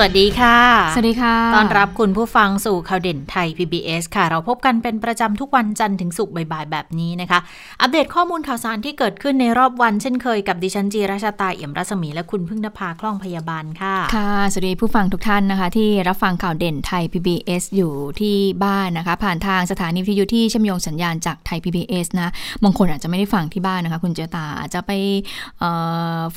[0.00, 0.58] สวัสดีค่ะ
[0.94, 7.38] สวัสดีค่ะต้อนรับคุณผู้ฟังสู่ข่าวเด่นไทย PBS ค่ะ เราพบกันเป็นประจำทุกวันจันทร์ถึงศุกร์บ่ายๆ แบบนี้นะคะ
[7.80, 22.32] อัปเดตข้อมูลข่าวสารที่เกิดขึ้นในรอบวันเช่นเคยกับดิฉันจีราชาตาเอี่ยมรัศมีและคุณพึ่งนภาคล่องพยาบาลค่ะ ค่ะ สวัสดีผู้ฟังทุกท่านนะคะ ที่รับฟังข่าวเด่นไทย PBS อยู่ที่บ้านนะคะ ผ่านทางสถานีวิทยุที่เชื่อมโยงสัญญาณจากไทย PBS นะ
[22.64, 24.92] บางคนอาจจะไม่ได้ฟังที่บ้านนะคะ คุณเจตาอาจจะไป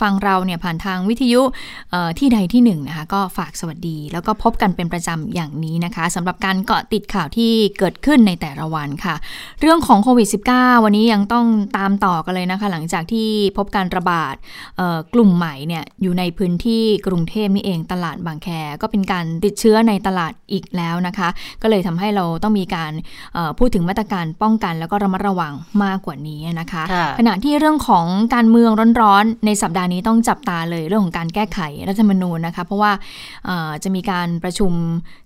[0.01, 1.41] ฟังเราเนี่ยผ่านทางวิทยุ
[2.19, 9.15] ที่ใดที่หนึ่งนะคะก็ฝากสวัสดี แล้วก็ก็พบกันเป็นประจำอย่างนี้นะคะสำหรับการเกาะติดข่าวที่เกิดขึ้นในแต่ละวันค่ะ
[9.61, 11.45] เรื่องของโควิด -19 วันนี้ยังต้อง
[11.77, 13.27] ตามต่อกันเลยนะคะ หลังจากที่
[13.57, 14.35] พบการระบาด
[15.13, 18.49] กลุ่มใหม่เนี่ยอยู่ในพื้นที่กรุงเทพนี่เองตลาดบางแค
[18.81, 21.29] ก็เป็นการติดเชื้อในตลาดอีกแล้วนะคะ
[21.61, 22.91] ก็เลยทำให้เราต้องมีการ
[23.57, 26.83] พูดถึงมาตรการป้องกันแล้วก็ระมัดระวังมากกว่านี้นะคะ
[27.19, 28.05] ขณะที่เรื่องของ
[28.35, 28.71] การเมือง
[29.01, 32.91] ร้อนๆ ในสัปดาห์นี้ต้องจับตาเลยเรื่องของการแก้ไขรัฐธรรมนูญนะคะ เพราะว่า
[33.83, 34.71] จะมีการประชุม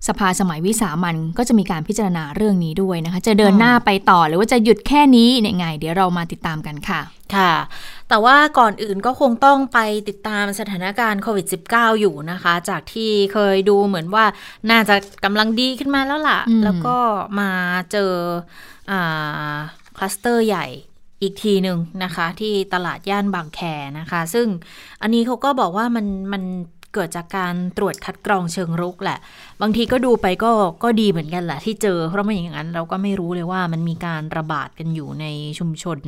[0.08, 7.00] สภาสมัยวิสามันก็จะมีการพิจารณาเรื่องนี้ด้วยนะคะ จะเดินหน้าไปต่อหรือว่าจะหยุดแค่นี้เนี่ยไง เดี๋ยวเรามาติดตามกันค่ะ
[7.34, 7.52] ค่ะ
[8.08, 14.24] แต่ว่าก่อนอื่นก็คงต้องไปติดตามสถานการณ์โควิด -19 อยู่นะคะ จากที่เคยดูเหมือนว่า
[14.70, 16.96] น่าจะกำลังดีขึ้นมาแล้วล่ะ แล้วก็
[17.40, 17.50] มา
[17.92, 18.12] เจอ
[19.96, 20.66] คลัสเตอร์ใหญ่
[21.22, 23.60] อีกทีหนึ่งนะคะ ที่ตลาดย่านบางแค
[23.98, 24.46] นะคะ ซึ่ง
[25.02, 26.42] อันนี้เขาก็บอกว่ามันมัน
[26.96, 29.18] เกิดจากการตรวจคัดกรองเชิงรุกแหละ
[29.62, 30.50] บางทีก็ดูไปก็
[30.84, 35.24] ก็ดีเหมือนกันแหละที่เจอ เพราะไม่อย่างนั้นเราก็ไม่รู้เลยว่ามันมีการระบาดกันอยู่ใน
[35.58, 35.98] ชุมชน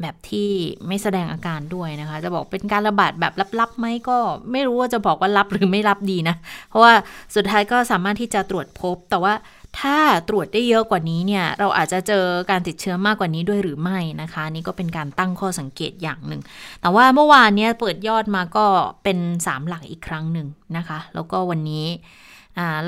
[0.00, 0.48] แบบที่
[0.86, 4.18] ไม่แสดงอาการด้วยนะคะ จะบอกเป็นการระบาดแบบลับๆไหมก็
[4.52, 6.36] ไม่รู้ว่าจะบอกว่าลับหรือไม่ลับดีนะ
[6.68, 6.92] เพราะว่า
[7.34, 9.32] สุดท้ายก็สามารถที่จะตรวจพบแต่ว่า
[9.80, 9.98] ถ้า
[10.28, 16.42] ตรวจได้เยอะกว่านี้เนี่ย เราอาจจะเจอการติดเชื้อมากกว่านี้ด้วยหรือไม่นะคะ นี่ก็เป็นการตั้งข้อสังเกตอย่างหนึ่ง
[16.80, 18.66] แต่ว่าเมื่อวานนี้เปิดยอดมาก็
[19.04, 21.86] เป็น3หลักอีกครั้งหนึ่งนะคะ แล้วก็วันนี้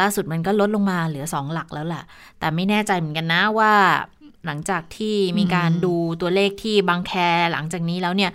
[0.00, 2.04] ล่าสุดมันก็ลดลงมาเหลือ 2 หลักแล้วแหละ
[2.38, 3.72] แต่ไม่แน่ใจเหมือนกันนะว่า
[4.47, 7.12] หลังจากที่มีการดูตัวเลขที่บางแค
[7.53, 8.31] หลังจากนี้แล้วเนี่ย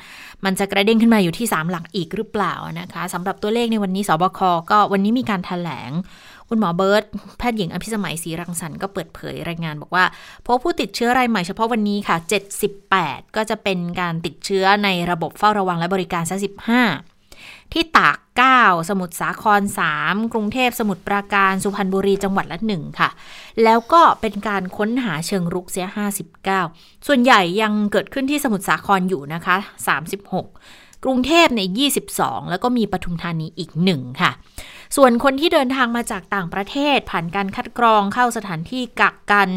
[0.46, 4.40] มันจะกระเด้งขึ้นมาอยู่ที่ 3 หลักอีกหรือเปล่านะคะสำหรับตัวเลขในวันนี้สบค
[4.72, 5.92] ก็วันนี้มีการถแถลง
[6.50, 7.04] คุณหมอเบิร์ต
[7.38, 10.06] แพทย์หญิงอภิสมัยศรีรังสรรค์ก็เปิดเผยรายงานบอกว่า
[10.46, 12.18] พบผู้ติดเชื้อรายใหม่เฉพาะวันนี้ค่ะ
[12.78, 16.36] 78 ก็จะเป็นการติดเชื้อในระบบเฝ้าระวังและบริการซะ
[17.06, 18.18] 15 ที่ตาก
[18.56, 19.62] 9 สมุทรสาคร
[19.98, 23.10] 3 กรุงเทพสมุทรปราการสุพรรณบุรีจังหวัดละ 1 ค่ะ
[23.64, 25.88] แล้วก็เป็นการค้นหาเชิงรุกเสีย
[26.46, 29.56] 59 ส่วนใหญ่ยังเกิดขึ้นที่สมุทรสาครอยู่นะคะ
[30.32, 31.62] 36กรุงเทพใน
[32.08, 34.32] 22 แล้วก็มีปทุมธานีอีก 1 ค่ะ
[34.96, 39.50] ส่วนคนที่เดินทางมาจากต่างประเทศผ่านการคัดกรองเข้าสถานที่กักกัน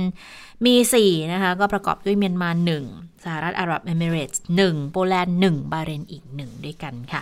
[0.66, 0.74] มี
[1.04, 2.50] 4 นะคะ ก็ประกอบด้วยเมียนมา
[2.88, 7.20] 1 สหรัฐอาหรับเอมิเรตส์1 โปแลนด์ 1 บาเรนอีก 1 ด้วยกันค่ะ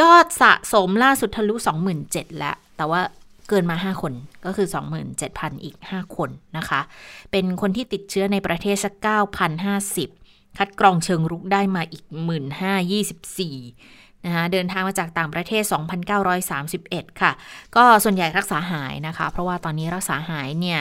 [0.00, 1.54] ยอดสะสมล่าสุดทะลุ
[1.96, 3.00] 27,000แล้ว แต่ว่า
[3.48, 4.12] เกินมา 5 คน
[4.44, 4.68] ก็คือ
[5.16, 6.80] 27,000 อีก 5 คนนะคะ
[7.30, 8.94] เป็นคนที่ติดเชื้อในประเทศสัก
[9.76, 12.04] 9,050 คัดกรองเชิงรุกได้มาอีก
[12.82, 15.62] 1,524 นะคะเดินทางมาจากต่างประเทศ
[16.42, 17.32] 2,931 ค่ะ
[17.76, 20.80] ก็ส่วนใหญ่รักษาหายนะคะ เพราะว่าตอนนี้รักษาหายเนี่ย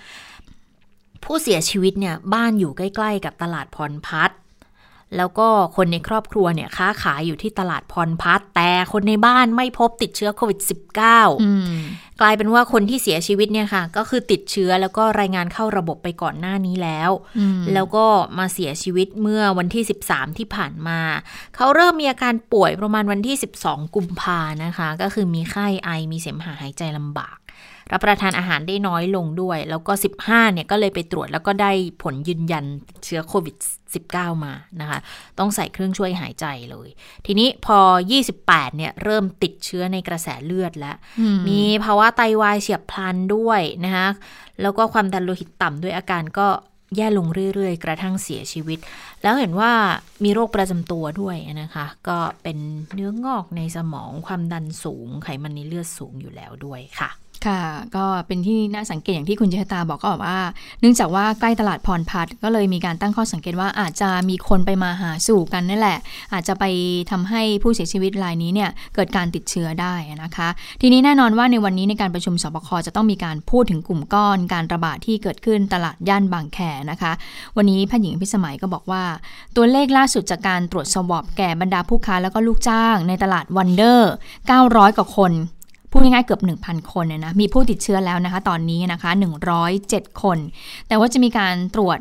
[1.26, 4.30] ผู้เสียชีวิตเนี่ยบ้านอยู่ใกล้ ๆ กับตลาดพรพัฒ
[5.16, 10.60] แล้วก็คนในครอบครัวเนี่ยค้าขายอยู่ที่ตลาดพรพัฒแต่คนในบ้านไม่พบติดเชื้อโควิด
[11.20, 17.10] -19 กลายเป็นว่าคนที่เสียชีวิตเนี่ยค่ะ ก็คือติดเชื้อแล้วก็รายงานเข้าระบบไปก่อนหน้านี้แล้ว
[17.74, 18.06] แล้วก็
[18.38, 21.00] มาเสียชีวิตเมื่อวันที่ 13 ที่ผ่านมา
[21.56, 27.36] เขาเริ่มมีอาการป่วยประมาณวันที่ 12 กุมภานะคะ ก็คือมีไข้ไอมีเสมหะหายใจลำบาก
[27.92, 29.92] รับประทานอาหารได้น้อยลงด้วย แล้วก็
[30.22, 31.72] 15เนี่ยก็เลยไปตรวจแล้วก็ได้
[32.02, 32.64] ผลยืนยัน
[33.04, 33.56] เชื้อโควิด
[34.00, 34.98] 19 มานะคะ
[35.38, 36.88] ต้องใส่เครื่องช่วยหายใจเลย
[37.26, 37.78] ทีนี้พอ
[38.28, 40.96] 28เนี่ยเริ่มติดเชื้อในกระแสเลือดแล้ว
[41.48, 44.08] มีภาวะไตวายเฉียบพลันด้วยนะคะ
[44.62, 46.48] แล้วก็ความดันโลหิตต่ำด้วยอาการก็
[46.96, 48.78] แย่ลงเรื่อยๆ กระทั่งเสียชีวิต
[49.22, 49.72] แล้วเห็นว่า
[50.24, 52.58] มีโรคประจำตัวด้วยนะคะ ก็เป็น
[52.94, 57.10] เนื้องอกในสมองความดันสูงไขมันในเลือดสูงอยู่แล้วด้วยค่ะ
[57.46, 57.62] ค่ะ
[57.96, 60.40] ก็เป็นที่น่าสังเกตอย่างที่คุณเจษตาบอกก็บอกว่า
[60.80, 65.98] เนื่องจากว่าใกล้ตลาดพรพัฒก็เลยมีการตั้งข้อสังเกตว่าอาจจะมีคนไปมาหาสู่กันนั่นแหละ
[66.32, 66.64] อาจจะไป
[67.10, 69.94] ทำให้ผู้เสียชีวิตรายนี้เนี่ยเกิดการติดเชื้อได้
[70.24, 70.48] นะคะ
[70.80, 76.58] ทีนี้แน่นอนว่าในวันนี้ในการประชุมสบคจะต้องมีการพูดถึงกลุ่มก้อนการระบาดที่เกิดขึ้นตลาดย่านบางแค
[76.90, 77.12] นะคะ
[77.56, 79.04] วันนี้แพทย์หญิงพิสมัยก็บอกว่า
[79.56, 84.10] ตัวเลขล่าสุดจากการตรวจสวอบแก่บรรดาผู้ค้าแล้วก็ลูกจ้าง ในตลาดวันเดอร์
[84.54, 85.32] 900กว่าคน
[85.90, 89.10] พูดง่ายๆเกือบ 1,000 คนเนะมีผู้ติดเชื้อแล้วนะคะตอนนี้นะคะ
[89.66, 90.38] 107 คน
[90.88, 91.98] แต่ว่าจะมีการตรวจ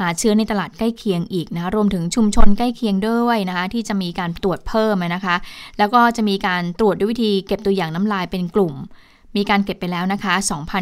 [0.00, 5.36] หาเชื้อในตลาดใกล้เคียงอีกนะคะรวมถึงชุมชนใกล้เคียงด้วยนะคะ ที่จะมีการตรวจเพิ่มนะคะ
[5.78, 8.74] แล้วก็จะมีการตรวจด้วยวิธีเก็บตัวอย่างน้ำลายเป็นกลุ่ม
[9.36, 10.34] มีการเก็บไปแล้วนะคะ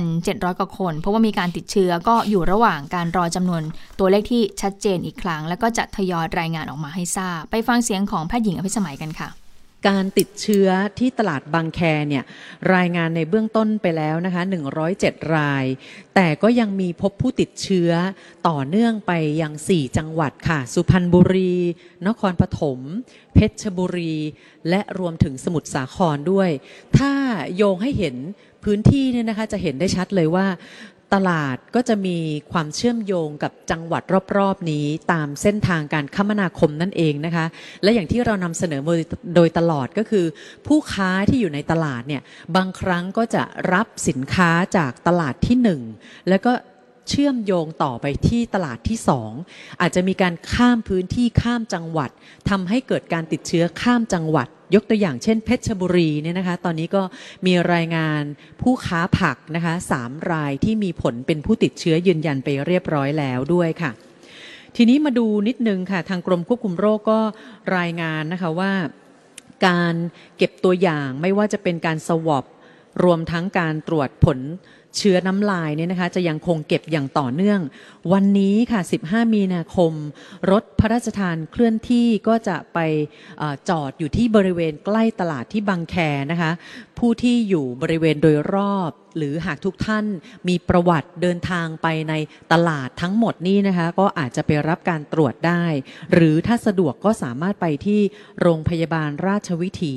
[0.04, 3.62] 2,700 กว่าคน เพราะว่ามีการติดเชื้อก็อยู่ระหว่างการรอจำนวน
[3.98, 9.28] ตัวเลขที่ชัดเจนอีกครั้ง แล้วก็จะทยอยรายงานออกมาให้ทราบ ไปฟังเสียงของแพทย์หญิงอภิสมัยกันค่ะ
[9.88, 10.68] การติดเชื้อ
[10.98, 12.24] ที่ตลาดบางแคเนี่ย
[12.74, 14.42] รายงานในเบื้องต้นไปแล้วนะคะ
[14.88, 15.64] 107 ราย
[16.14, 17.90] แต่ก็ยังมีพบผู้ติดเชื้อ
[18.48, 19.12] ต่อเนื่องไป
[19.42, 21.54] ยัง 4 จังหวัดค่ะ สุพรรณบุรี
[22.06, 22.80] นครปฐม
[23.34, 24.14] เพชรบุรี
[24.68, 26.50] และรวมถึงสมุทรสาครด้วย
[26.98, 27.12] ถ้า
[27.56, 28.16] โยงให้เห็น
[28.64, 30.46] พื้นที่เนี่ยนะคะจะเห็นได้ชัดเลยว่า
[31.14, 32.18] ตลาดก็จะมี
[32.52, 34.02] ความเชื่อมโยงกับจังหวัด
[34.36, 37.46] รอบๆนี้ตามเส้นทางการคมนาคมนั่นเองนะคะ
[37.82, 38.80] และอย่างที่เรานำเสนอ
[39.34, 40.26] โดยตลอดก็คือ
[40.66, 42.22] ผู้ค้าที่อยู่ในตลาดเนี่ย
[42.56, 43.42] บางครั้งก็จะ
[43.72, 45.80] รับสินค้าจากตลาดที่หนึ่ง
[46.28, 46.52] แล้วก็
[47.08, 49.32] เชื่อมโยงต่อไปที่ตลาดที่สอง
[49.80, 52.10] อาจจะมีการข้ามพื้นที่ข้ามจังหวัด
[52.50, 57.02] ทำให้เกิดการติดเชื้อข้ามจังหวัด ยกตัวอย่างเช่นเพชรบุรีเนี่ยนะคะตอนนี้ก็
[57.46, 58.22] มีรายงาน
[58.62, 63.90] ผู้ค้าผักนะคะสามรายที่มีผลเป็นผู้ติดเชื้อยืนยันไปเรียบร้อยแล้วด้วยค่ะ
[64.76, 67.20] ทีนี้มาดูนิดนึงค่ะ ทางกรมควบคุมโรคก็
[67.76, 68.72] รายงานนะคะว่า
[69.66, 69.94] การ
[70.36, 72.44] เก็บตัวอย่างไม่ว่าจะเป็นการสวอป
[73.04, 74.38] รวมทั้งการตรวจผล
[74.96, 77.60] เชื้อน้ำลายเนี่ยนะคะจะยังคงเก็บอย่างต่อเนื่อง
[78.12, 79.92] วันนี้ค่ะ 15 มีนาคม
[80.50, 82.78] รถพระราชทานเคลื่อนที่ก็จะไป
[83.40, 85.96] อจอดอยู่ที่บริเวณใกล้ตลาดที่บางแค
[86.30, 86.50] นะคะ
[86.98, 90.04] ผู้ที่อยู่บริเวณโดยรอบหรือหากทุกท่าน
[90.48, 92.14] มีประวัติเดินทางไปใน
[92.52, 95.64] ตลาดทั้งหมดนี้นะคะก็อาจจะไปรับการตรวจได้
[96.12, 98.00] หรือถ้าสะดวกก็สามารถไปที่
[98.40, 99.96] โรงพยาบาลราชวิถี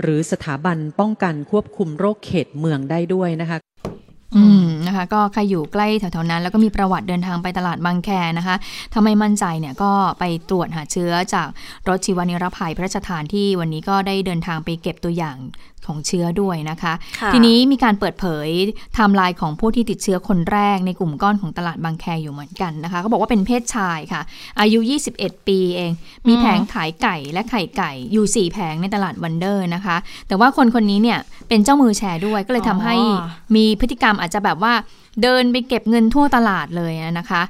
[0.00, 3.58] หรือสถาบันป้องกันควบคุมโรคเขตเมืองได้ด้วยนะคะ
[4.36, 8.56] อืมนะคะ ก็ใครอยู่ใกล้แถวๆนั้น แล้วก็มีประวัติเดินทางไปตลาดบางแคนะคะ
[8.94, 11.48] ทำไมมั่นใจเนี่ยก็ไปตรวจหาเชื้อจาก
[11.88, 15.36] รถชีวนิรภัยพระราชทานที่วันนี้ก็ได้เดินทางไปเก็บตัวอย่าง
[15.86, 16.92] ของเชื้อด้วยนะคะ
[17.32, 24.22] ทีนี้มีการเปิดเผยไทม์ไลน์ของผู้ที่ติดเชื้อคนแรกในกลุ่มก้อนของตลาดบางแคอยู่เหมือนกันนะคะเขาบอกว่าเป็นเพศชายค่ะ
[24.60, 24.78] อายุ
[25.14, 25.92] 21 ปีเอง
[26.28, 29.96] มีแผงขายไก่และไข่ไก่อยู่ 4 แผงในตลาดวันเดอร์นะคะ
[30.28, 32.96] แต่ว่าคนคนนี้เนี่ยเป็นเจ้ามือแชร์ด้วยก็เลยทำให้
[33.56, 34.72] มีพฤติกรรมอาจจะแบบว่า
[35.22, 37.42] เดินไปเก็บเงินทั่วตลาดเลยนะคะ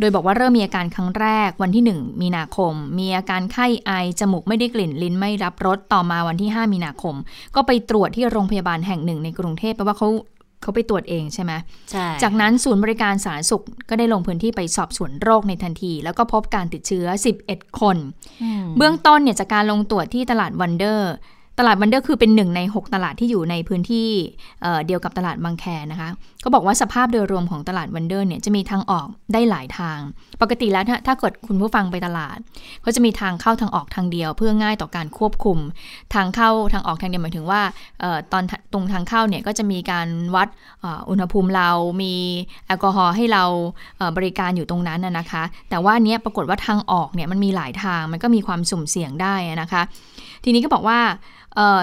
[0.00, 7.14] โดยบอกว่าเริ่มมีอาการครั้งแรกวันที่ 1 มีนาคม มีอาการไข้ไอ จมูกไม่ได้กลิ่น ลิ้นไม่รับรส ต่อมาวันที่ 5 มีนาคม
[7.54, 10.08] ก็ไปตรวจที่โรงพยาบาลแห่งหนึ่งในกรุงเทพแปลว่าเขา
[10.62, 11.52] เขาไปตรวจเองใช่ไหม
[11.90, 17.06] ใช่ จากนั้นศูนย์บริการสาธารณสุขก็ได้ลงพื้นที่ไปสอบสวนโรคในทันที แล้วก็พบการติดเชื้อ
[17.44, 17.96] 11 คน
[18.76, 21.10] เบื้องต้นเนี่ยจากการลงตรวจที่ตลาดวันเดอร์
[21.58, 24.08] ตลาดวันเดอร์คือเป็นหนึ่งใน 6 ตลาดที่อยู่ในพื้นที่
[24.86, 26.08] เดียวกับตลาดบางแคนะคะ
[26.44, 29.98] ก็บอกว่าสภาพโดยรวมของตลาดวันเดอร์เนี่ยจะมีทางออกได้หลายทาง
[30.42, 32.38] ปกติแล้วถ้าเกิดคุณผู้ฟังไปตลาด
[32.84, 35.58] ก็จะมีทางเข้าทางออกทางเดียว เพื่อง่ายต่อการควบคุม
[36.14, 37.60] ทางเข้าทางออกทางเดียวหมายถึงว่า
[38.32, 40.48] ตอนตรงทางเข้าเนี่ยก็จะมีการวัด
[41.10, 41.70] อุณหภูมิเรา
[42.02, 42.14] มี
[42.66, 43.44] แอลกอฮอล์ให้เรา
[44.16, 49.82] บริการอยู่ตรงนั้นนะคะ แต่ว่าเนี้ยปรากฏว่าทางออกเนี่ยมันมีหลายทางมันก็มีความสุ่มเสี่ยงได้นะคะ
[50.44, 50.98] ทีนี้ก็บอกว่า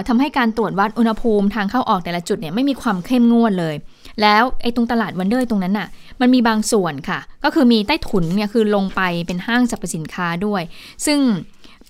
[0.07, 3.75] ทำให้การตรวจวัดอุณหภูมิทางเข้าออกแต่ละจุดเนี่ยไม่มีความเข้มงวดเลย
[4.21, 5.88] แล้วไอ้ตรงตลาดวันเดอร์ตรงนั้นน่ะ
[6.21, 10.62] มันมีบางส่วนค่ะ ก็คือมีใต้ถุนเนี่ยคือลงไปเป็นห้างสรรพสินค้าด้วย
[11.05, 11.19] ซึ่ง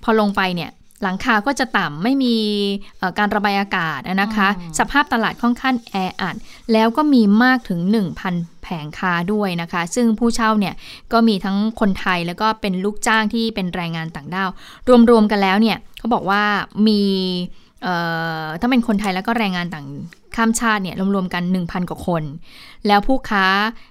[0.04, 0.72] พอลงไปเนี่ย
[1.04, 2.36] หลังคาก็จะต่ำไม่มี
[3.18, 4.48] การระบายอากาศนะคะ
[4.80, 6.36] สภาพตลาดค่อนข้างแออัด
[6.74, 7.80] แล้วก็มีมากถึง
[8.22, 10.74] 1,000 แผงค้าด้วยนะคะ ซึ่งผู้เช่าเนี่ย
[11.14, 14.50] ก็มีทั้งคนไทยแล้วก็เป็นลูกจ้างที่เป็นแรงงานต่างด้าว
[15.10, 16.44] รวมๆกันแล้วเนี่ยเขาบอกว่า
[16.88, 17.02] มี
[18.60, 19.88] ถ้าเป็นคนไทยแล้วก็แรงงานต่าง
[20.36, 22.24] ข้ามชาติเนี่ยรวมๆกัน 1,000 กว่าคน
[22.88, 23.46] แล้วผู้ค้า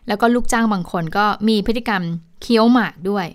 [0.08, 2.02] แล้วก็ลูกจ้างบางคนก็มีพฤติกรรม
[2.42, 3.26] เคี้ยวหมากด้วย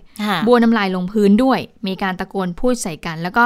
[0.46, 3.44] บัวน้ำลายลงพื้นด้วย มีการตะโกนพูดใส่กัน แล้วก็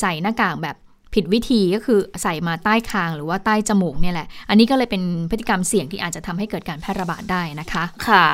[0.00, 0.76] ใส่หน้ากากแบบ
[1.14, 8.26] ผิดวิธีก็คือใส่มาใต้คางหรือว่าใต้จมูกเนี่ยแหละ อันนี้ก็เลยเป็นพฤติกรรมเสี่ยงที่อาจจะทำให้เกิดการแพร่ระบาดได้นะคะ ค่ะ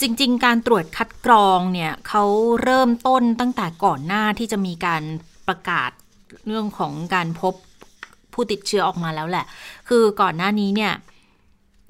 [0.00, 2.24] จริง ๆ การตรวจคัดกรองเนี่ยเขา
[2.62, 5.02] เริ่มต้นตั้งแต่ก่อนหน้าที่จะมีการ
[5.48, 5.90] ประกาศ
[6.48, 7.54] เรื่องของการพบ
[8.32, 9.44] ผู้ติดเชื้อออกมาแล้วแหละ
[9.88, 10.92] คือก่อนหน้านี้เนี่ย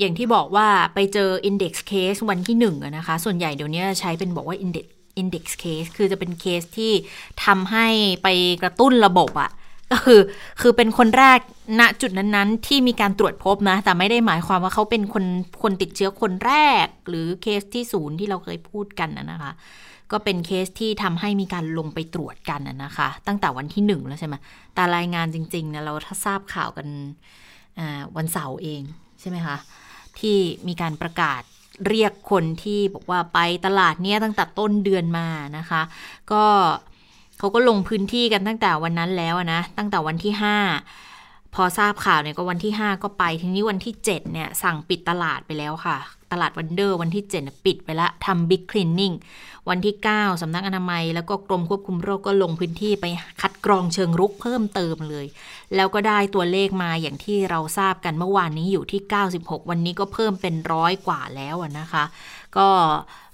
[0.01, 4.87] อย่างที่บอกว่าไปเจอ index case วันที่หนึ่งนะคะ ส่วนใหญ่เดี๋ยวนี้ใช้เป็นบอกว่า index
[5.21, 6.93] index case คือจะเป็นเคสที่
[7.45, 7.87] ทำให้
[8.23, 8.29] ไป
[8.63, 9.51] กระตุ้นระบบอะ
[9.93, 10.21] ก็คือ
[10.61, 11.39] คือเป็นคนแรก
[11.81, 15.25] ณจุดนั้นๆ ที่มีการตรวจพบนะ แต่ไม่ได้หมายความว่าเขาเป็นคน
[15.63, 16.55] คนติดเชื้อคนแร
[16.85, 19.53] ก หรือเคสที่ศูนย์ที่เราเคยพูดกันนะนะคะ
[20.13, 24.35] ก็เป็นเคสที่ทำให้มีการลงไปตรวจกันนะนะคะ ตั้งแต่วันที่หนึ่งแล้วใช่ไหม
[24.75, 26.89] แต่รายงานจริงๆนะเราถ้าทราบข่าวกัน
[28.17, 28.83] วันเสาร์เอง
[29.21, 29.57] ใช่ไหมคะ
[30.19, 30.37] ที่
[30.69, 31.43] มีการประกาศ
[31.89, 35.29] เรียกคนที่บอกว่าไปตลาดเนี้ยตั้งแต่ต้นเดือนมา
[35.59, 35.83] นะคะ
[36.33, 36.45] ก็
[37.39, 40.33] เขาก็ลงพื้นที่กันตั้งแต่วันนั้นแล้วนะ ตั้งแต่วันที่
[40.95, 45.97] 5 พอทราบข่าวเนี่ยก็วันที่ 5 ก็ไป ทีนี้วันที่ 7 เนี่ย สั่งปิดตลาดไปแล้วค่ะ
[46.33, 49.13] ตลาดวันเดอร์วันที่ 7 ปิดไปล้วทำบิ๊กคลีนนิ่ง
[49.69, 53.07] วันที่ 9สำนักอนามัย แล้วก็กรมควบคุมโรคก็ลงพื้นที่ไป
[53.41, 55.27] คัดกรองเชิงรุกเพิ่มเติมเลย
[55.75, 59.01] แล้วก็ได้ตัวเลขมาอย่างที่เราทราบกันเมื่อวานนี้อยู่ที่
[59.35, 62.05] 96 วันนี้ก็เพิ่มเป็นร้อยกว่าแล้วนะคะ
[62.57, 62.69] ก็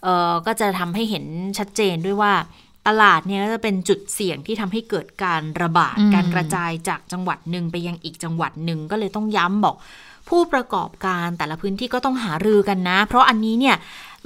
[0.02, 1.24] เออก็จะทำให้เห็น
[1.58, 2.32] ชัดเจนด้วยว่า
[2.86, 9.76] ตลาดเนี่ยจะเป็นจุดเสี่ยงที่ทำให้เกิดการระบาด การกระจายจากจังหวัดหนึ่งไปยังอีกจังหวัดหนึ่งก็เลยต้องย้ำบอก
[10.28, 13.76] ผู้ประกอบการแต่ละพื้นที่ก็ต้องหารือกันนะ เพราะอันนี้เนี่ย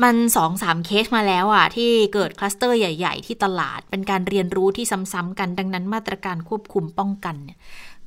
[0.03, 7.59] มันสองสามเคสมาแล้วอะที่เกิดคลัสเตอร์ใหญ่ ๆ ที่ตลาดเป็นการเรียนรู้ที่ซ้ำๆกันดังนั้นมาตรการควบคุมป้องกันเนี่ย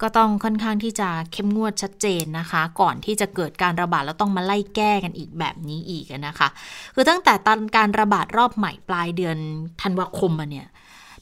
[0.01, 6.47] ก็ต้องค่อนข้างที่จะเข้มงวดชัดเจนนะคะ ก่อนที่จะเกิดการระบาดแล้วต้องมาไล่แก้กันอีกแบบนี้อีกนะคะ
[6.95, 9.37] คือตั้งแต่ตอนการระบาดรอบใหม่ปลายเดือน
[9.81, 10.67] ธันวาคมมาเนี่ย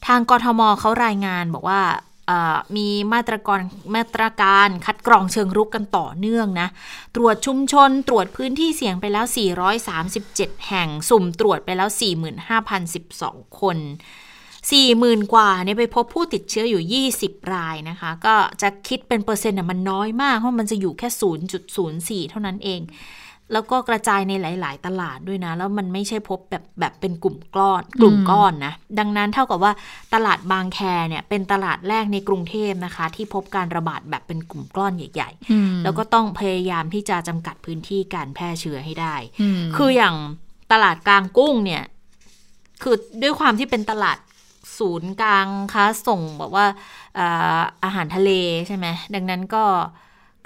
[0.06, 1.80] ทางกทมเขารายงานบอกว่า
[2.76, 3.60] มีมาตรการ
[3.96, 6.68] มาตรการคัดกรองเชิงรุกกันต่อเนื่องนะ
[7.16, 9.26] ตรวจชุมชนตรวจพื้นที่เสี่ยงไปแล้ว
[9.96, 11.88] 437 แห่ง สุ่มตรวจไปแล้ว
[12.74, 13.76] 45,012 คน
[14.78, 16.82] 40,000 กว่าเนี่ยไปพบผู้ติดเชื้ออยู่
[17.18, 21.08] 20 รายนะคะ ก็จะคิดเป็นเปอร์เซ็นต์มันน้อยมาก เพราะมันจะอยู่แค่
[21.68, 22.82] 0.04 เท่านั้นเอง
[23.52, 29.72] แล้วก็กระจายในหลาย ๆ ตลาดด้วยนะ แล้วมันไม่ใช่พบแบบแบบเป็นกลุ่มก้อน กลุ่มก้อนนะ ดังนั้นเท่ากับว่า
[30.14, 39.14] ตลาดบางแคเนี่ยเป็นตลาดแรกในกรุงเทพนะคะ ที่พบการระบาดแบบเป็นกลุ่มก้อนใหญ่ ๆ แล้วก็ต้องพยายามที่จะจำกัดพื้นที่การแพร่เชื้อให้ได้
[39.76, 40.14] คืออย่าง
[40.72, 41.82] ตลาดกลางกุ้งเนี่ย
[42.82, 44.18] คือด้วยความที่เป็นตลาด
[44.78, 46.66] ศูนย์กลางค้าส่งบอกว่า
[47.18, 48.30] อาอาหารทะเล
[48.66, 49.64] ใช่ไหมดังนั้นก็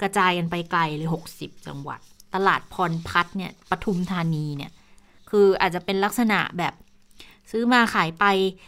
[0.01, 1.99] กระจายกันไปไกลเลยหกสิบจังหวัด
[2.35, 4.71] ตลาดพรพัฒเนี่ยปทุมธานีเนี่ย
[5.29, 6.73] คืออาจจะเป็นลักษณะแบบ
[7.51, 8.25] ซื้อมาขายไป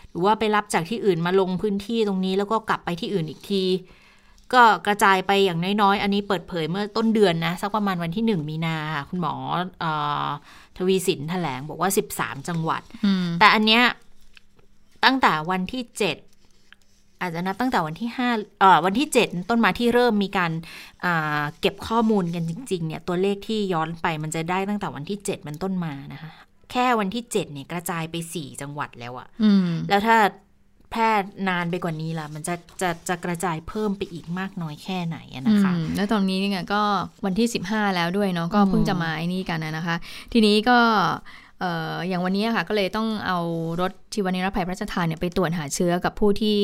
[0.09, 3.63] หรือว่าไปรับจากที่อื่นมาลงพื้นที่ตรงนี้แล้วก็กลับไปที่อื่นอีกที
[4.53, 9.33] ก็กระจายไปอย่างน้อยๆ อันนี้เปิดเผยเมื่อต้นเดือนนะ สักประมาณวันที่หนึ่งมีนาค่ะคุณหมอ
[9.83, 9.85] อ
[10.77, 12.81] ทวีสินแถลงบอกว่า 13 จังหวัด
[13.39, 13.83] แต่อันเนี้ย
[15.03, 20.51] ตั้งแต่วันที่ 7 อาจจะนับตั้งแต่วันที่ห้าเอ่อวันที่เจ็ดต้นมาที่เริ่มมีการ
[21.61, 26.31] เก็บข้อมูลกันจริงๆเนี่ยตัวเลขที่ย้อนไปมันจะได้ตั้งแต่วันที่เจ็ดมันต้นมานะคะ
[26.71, 29.27] แค่วันที่เจ็ดเนี่ยกระจายไปสี่จังหวัดแล้วอะ
[29.89, 30.17] แล้วถ้า
[30.91, 31.09] แพร่
[31.49, 36.81] นานไปกว่านี้ล่ะ มันจะจะจะกระจายเพิ่มไปอีกมากน้อยแค่ไหนนะคะ แล้วตอนนี้เนี่ยก็
[37.25, 39.95] วันที่สิบห้าแล้วด้วยเนาะก็เพิ่งจะมาไอ้นี่กันนะคะ
[40.33, 40.79] ทีนี้ก็
[42.07, 43.39] อย่างวันนี้ค่ะก็เลยต้องเอา
[43.81, 46.59] รถชีวนิรภัยพระราชทานเนี่ยไปตรวจหาเชื้อกับผู้ที่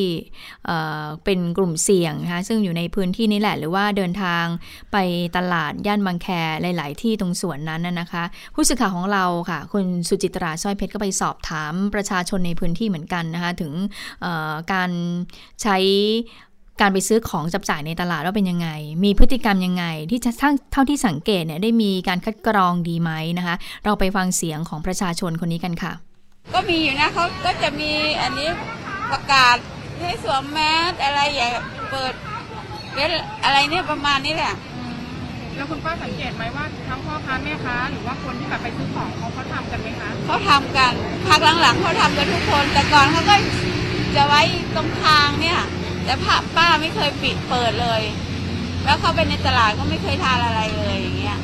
[1.26, 4.46] เป็นกลุ่มเสี่ยงนะคะซึ่งอยู่ในพื้นที่นี้แหละ หรือว่าเดินทาง
[4.92, 4.98] ไป
[5.38, 6.28] ตลาดย่านบางแค
[6.62, 8.24] หลาย ๆ ที่ตรงส่วนนั้นนะคะ
[8.56, 13.74] ผู้สื่อข่าวของเราค่ะ คุณสุจิตราสร้อยเพชรก็ไปสอบถามประชาชนในพื้นที่เหมือนกันนะคะถึง
[14.74, 14.92] การ
[15.62, 15.78] ใช้
[16.82, 18.70] การไปซื้อของจับจ่ายในตลาดว่าเป็นยังไง
[19.04, 20.32] มีพฤติกรรมยังไง ที่จะ
[20.72, 25.94] เท่าที่สังเกตเนี่ยได้มีการคัดกรองดีไหมนะคะ เราไปฟังเสียงของประชาชนคนนี้กันค่ะ
[26.54, 28.50] ก็มีอยู่นะเขาก็จะมีอันนี้
[29.12, 29.56] ประกาศ
[30.02, 30.60] ให้สวมแม
[30.92, 31.48] สอะไรอย่า
[31.92, 32.14] เปิด
[32.96, 33.06] เว็
[33.44, 34.54] อะไรเนี่ยประมาณนี้แหละ
[35.56, 40.94] แล้วคุณป้าสังเกตไหมว่าทั้งพ่อค้าแม่ค้าหรือว่าคนที่แบบไปซื้อของเขาเขาทำกันไหมคะเขาทำกัน
[41.28, 43.36] พักหลังๆเขาทำกันทุกคน แต่ก่อนเขาก็
[44.16, 44.42] จะไว้
[44.76, 45.60] ตรงทางเนี่ย
[46.06, 48.02] แต่ผ้าป้าไม่เคยปิดเปิดเลย
[48.86, 51.40] แล้วเข้าไปในตลาดก็ไม่เคยทานอะไรเลยอย่างเงี้ย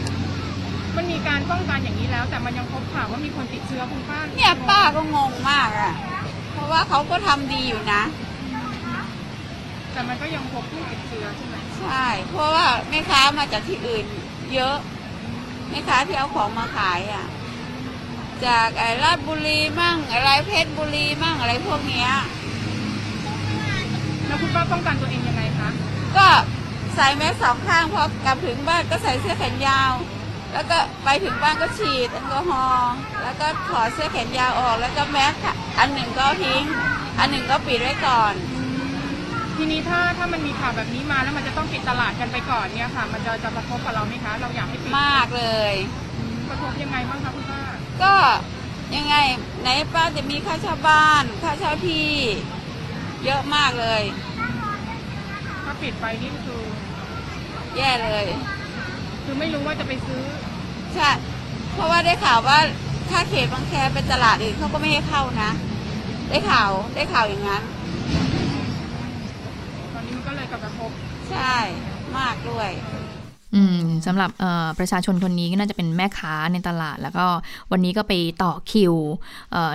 [0.95, 5.93] มันมีการป้องกันอย่างนี้แล้ว แต่มันยังพบข่าวว่ามีคนติดเชื้อคุณป้าเนี่ยป้าก็งงมากอะ
[6.51, 8.03] เพราะว่าเขาก็ทำดีอยู่นะ
[9.91, 14.05] แต่มันก็ยังพบผู้ติดเชื้อใช่ไหมใช่ เพราะว่าแม่ค้ามาจากที่อื่น
[14.53, 14.77] เยอะ
[15.69, 17.25] แม่ค้าที่เอาของมาขายอะ
[18.45, 22.11] จากไอ้ราชบุรีมั่งอะไรเพชรบุรีมั่งอะไรพวกเนี้ย
[24.29, 25.69] แล้วคุณป้าป้องกันตัวเองยังไงคะ
[26.17, 26.27] ก็
[26.95, 29.91] ใส่แมสสองข้างพอกลับถึงบ้านก็ใส่เสื้อแขนยาว
[30.53, 32.93] แล้วก็ไปถึงบ้านก็ฉีดแอลกอฮอล์
[33.23, 35.33] แล้วก็ถอดเสื้อแขนยาวออก แล้วก็แมส
[35.79, 36.63] อันหนึ่งก็ทิ้ง
[37.19, 45.73] อันหนึ่งก็ปิดไว้ก่อนแทีนี้ถ้าถ้ามันมีข่าวแบบนี้มาแล้วมันจะต้องปิดตลาดกันไปก่อนเนี่ยค่ะ มันจะจะกระทบกับเราไหมคะ เราอยากให้ปิดมากเลย
[46.49, 47.61] กระทบยังไงบ้างคะคุณป้า
[48.03, 48.13] ก็
[48.95, 49.15] ยังไง
[49.61, 52.09] ไหนป้าจะมีค่าเช่าบ้านค่าเช่าที่
[53.25, 54.03] เยอะมากเลย
[55.63, 56.61] ถ้าปิดไปนี่คือ
[57.77, 58.25] แย่เลย
[59.23, 60.23] คือไม่รู้ว่าจะไปซื้อ
[60.93, 61.09] ใช่
[61.73, 62.59] เพราะว่าได้ข่าวว่า
[63.09, 65.51] ถ้าเขตบางแคเป็นตลาดอื่นเขาก็ไม่ให้เข้านะ
[66.29, 67.63] ได้ข่าวได้ข่าวอย่างนั้น
[69.93, 70.91] ตอนนี้มันก็เลยกระทบ
[71.31, 71.55] ใช่
[72.17, 73.08] มากด้วยอืม
[74.05, 74.29] สำหรับ
[74.79, 77.25] ประชาชนคนนี้ก็น่าจะเป็นแม่ค้าในตลาด แล้วก็
[77.71, 78.13] วันนี้ก็ไป
[78.43, 78.93] ต่อคิว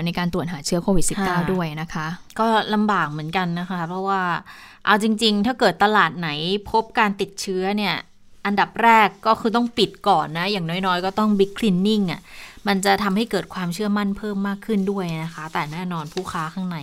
[0.04, 2.06] ในการตรวจหาเชื้อโควิด -19 ด้วยนะคะ
[2.40, 4.22] ก็ลำบากเหมือนกันนะคะ เพราะว่า
[4.86, 6.28] เอาจริง ๆ ถ้าเกิดตลาดไหน
[6.70, 7.94] พบการติดเชื้อเนี่ย
[8.46, 12.20] อันดับแรกก็คือต้องปิดก่อนนะ อย่างน้อยๆ ก็ต้องบิ๊กคลีนนิ่งอะ
[12.66, 16.76] มันจะทำให้เกิดความเชื่อมั่นเพิ่มมากขึ้นด้วยนะคะ แต่แน่นอนผู้ค้าข้างใน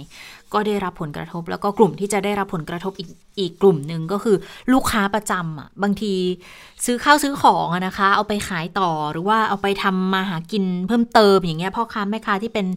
[0.54, 4.38] ก็ได้รับผลกระทบ แล้วก็กลุ่มที่จะได้รับผลกระทบอีกอีกกลุ่มหนึ่งก็คือ
[4.74, 6.14] ลูกค้าประจำอะบางที
[6.86, 12.68] ซื้อข้าวซื้อของอะนะคะ เอาไปขายต่อหรือว่าเอาไปทำมาหากินเพิ่มเติมอย่างเงี้ยพ่อค้าแม่ค้าที่เป็น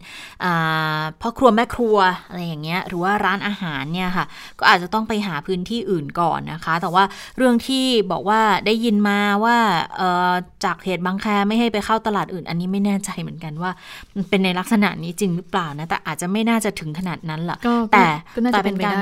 [1.21, 4.25] พ่อครัวแม่ครัวอะไรอย่างเงี้ยหรือว่าร้านอาหารเนี่ยค่ะ
[4.59, 7.03] ก็อาจจะต้องไปหาพื้นที่อื่นก่อนนะคะ แต่ว่า
[7.37, 9.57] เรื่องที่บอกว่าได้ยินมาว่า
[10.65, 13.71] จากเหตุบางแคไม่ให้ไปเข้าตลาดอื่น อันนี้ไม่แน่ใจเหมือนกันว่า
[14.15, 17.57] มันเป็นในลักษณะนี้จริงหรือเปล่านะแต่อาจจะไม่น่าจะถึงขนาดนั้นละ
[17.91, 18.07] แต่
[18.53, 18.95] แต่เป็นการ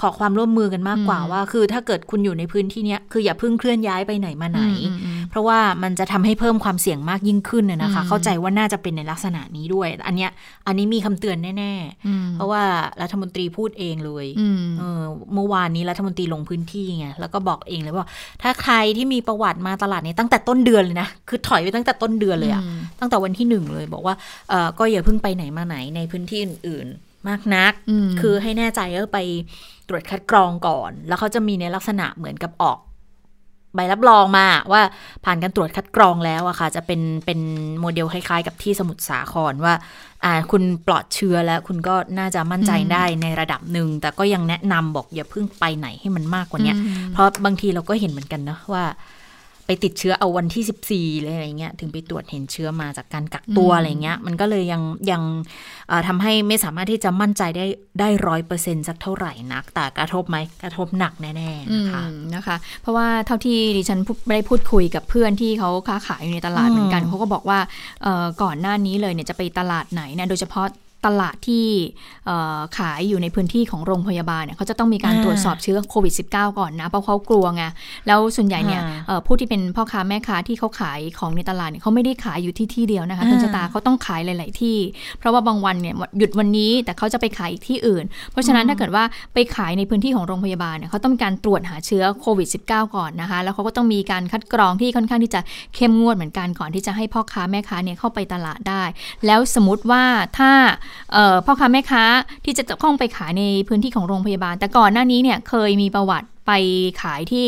[0.00, 4.62] ขอความร่วมมือกันมากกว่าว่า คือถ้าเกิดคุณอยู่ในพื้นที่เนี้ยคืออย่าเพิ่งเคลื่อนย้ายไปไหนมาไหน
[5.30, 10.30] เพราะว่ามันจะทำให้เพิ่มความเสี่ยงมากยิ่งขึ้นนะคะ เข้าใจว่าน่าจะเป็นในลักษณะนี้ด้วย อันเนี้ย
[10.66, 12.62] อันนี้มีคำเตือนแน่ๆ เพราะว่า
[13.02, 14.26] รัฐมนตรีพูดเองเลย
[14.78, 18.08] เเมื่อวานนี้รัฐมนตรีลงพื้นที่ไงแล้วก็บอกเองเลยว่า
[18.42, 22.62] ถ้าใครที่มีประวัติมาตลาดนี้ตั้งแต่ต้นเดือนเลยนะคือถอยไปตั้งแต่ต้นเดือนเลยอะ
[23.00, 24.14] ตั้งแต่วันที่หนึ่งเลยบอกว่า
[24.78, 27.72] ก็อย่าเพิ่งไปไหนมาไหนในพื้นที่อื่นๆ มากนัก
[28.20, 29.20] คือให้แน่ใจก็ไป
[29.88, 32.78] ตรวจคัดกรองก่อน แล้วเขาจะมีในลักษณะเหมือนกับออก
[33.74, 34.82] ใบรับรองมาว่า
[35.24, 37.40] ผ่านการตรวจคัดกรองแล้วอะค่ะ จะเป็นเป็น
[37.80, 39.74] โมเดลคล้ายๆ กับที่สมุทรสาครว่า
[40.24, 46.74] อ่าคุณปลอดเชื้อแล้วคุณก็น่าจะมั่นใจได้ในระดับหนึ่ง แต่ก็ยังแนะนำบอกอย่าเพิ่งไปไหนให้มันมากกว่านี้
[47.12, 48.84] เพราะบางทีเราก็เห็นเหมือนกันนะว่า
[49.70, 55.22] ไปติดเชื้อเอาวันที่ 14เลยอะไรเงี้ยถึงไปตรวจเห็นเชื้อมาจากการกักตัวอะไรเงี้ย มันก็เลยยังยัง
[56.08, 57.66] ทำให้ไม่สามารถที่จะมั่นใจได้
[58.00, 62.02] ได้ร้อยเปอร์เซ็นต์สักเท่าไหร่นัก แต่กระทบไหมกระทบหนักแน่ๆนะคะ
[62.34, 64.00] นะคะ เพราะว่าเท่าที่ดิฉัน
[64.30, 67.58] ได้พูดคุยกับเพื่อนที่เขาค้าขายอยู่ในตลาดเหมือนกันเขาก็บอกว่า
[68.42, 70.66] ก่อนหน้านี้เลยเนี่ยจะไปตลาดไหนเนี่ยโดยเฉพาะ
[71.06, 71.66] ตลาดที่
[72.78, 77.62] ขายอยู่ในพื้นที่ของโรงพยาบาลเนี่ยเขาจะต้องมีการตรวจสอบเชื้อโควิด -19 ก่อนนะเพราะเขากลัวไง
[78.06, 78.82] แล้วส่วนใหญ่เนี่ย
[79.26, 84.78] ผู้ที่เป็นพ่อค้าแม่ค้าที่เขาขายของในตลาดเนี่ยเขาไม่ได้ขายอยู่ที่ที่เดียวนะคะคุณชะตาเขาต้องขายหลาย ๆ ที่
[85.18, 95.40] เพราะว่าบางวันเนี่ยหยุดวันนี้แต่เขาจะไปขายอีกที่อื่น เพราะฉะนั้นถ้าเกิดว่าไปขายในพื้นที่ของโรงพยาบาลเนี่ยเขาต้องมีการตรวจหาเชื้อโควิด -19 ก่อนนะคะแล้วเขาก็ต้องมีการคัดกรองที่ค่อนข้างที่จะ
[95.74, 98.82] เข้มงวดเหมือนกันก่อนที่จะให้พ่อค้าแม่ค้าเนี่ยเข้าไปตลาดได้
[99.26, 100.04] แล้วสมมติว่า
[100.38, 100.52] ถ้า
[101.44, 102.02] พ่อค้าแม่ค้า
[102.44, 106.52] ที่จะเข้าไปขายในพื้นที่ของโรงพยาบาล แต่ก่อนหน้านี้เนี่ยเคยมีประวัติไป
[107.02, 107.46] ขายที่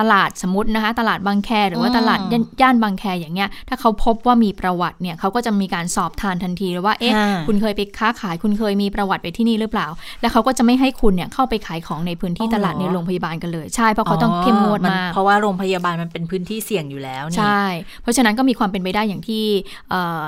[0.00, 2.20] ตลาดสมมตินะคะตลาดบางแคหรือว่าตลาด
[2.62, 7.12] ย่านบางแคอย่างเงี้ยถ้าเขาพบว่ามีประวัติเนี่ยเขาก็จะมีการสอบทานทันทีเลยว่าเอ๊ะ
[7.46, 9.86] คุณเคยไปค้าขายคุณเคยมีประวัติไปที่นี่หรือเปล่า
[10.20, 17.64] แล้วเขาก็จะไม่ให้คุณเนี่ยเข้าไปขายของในพื้นที่ตลาดในโรงพยาบาลกันเลยใช่เพราะเขาต้องเข้มงวดมากเพราะว่าโรงพยาบาลมันเป็นพื้นที่เสี่ยงอยู่แล้วใช่
[18.02, 19.44] เพราะฉะนั้นก็มีความเป็นไปได้อย่างที่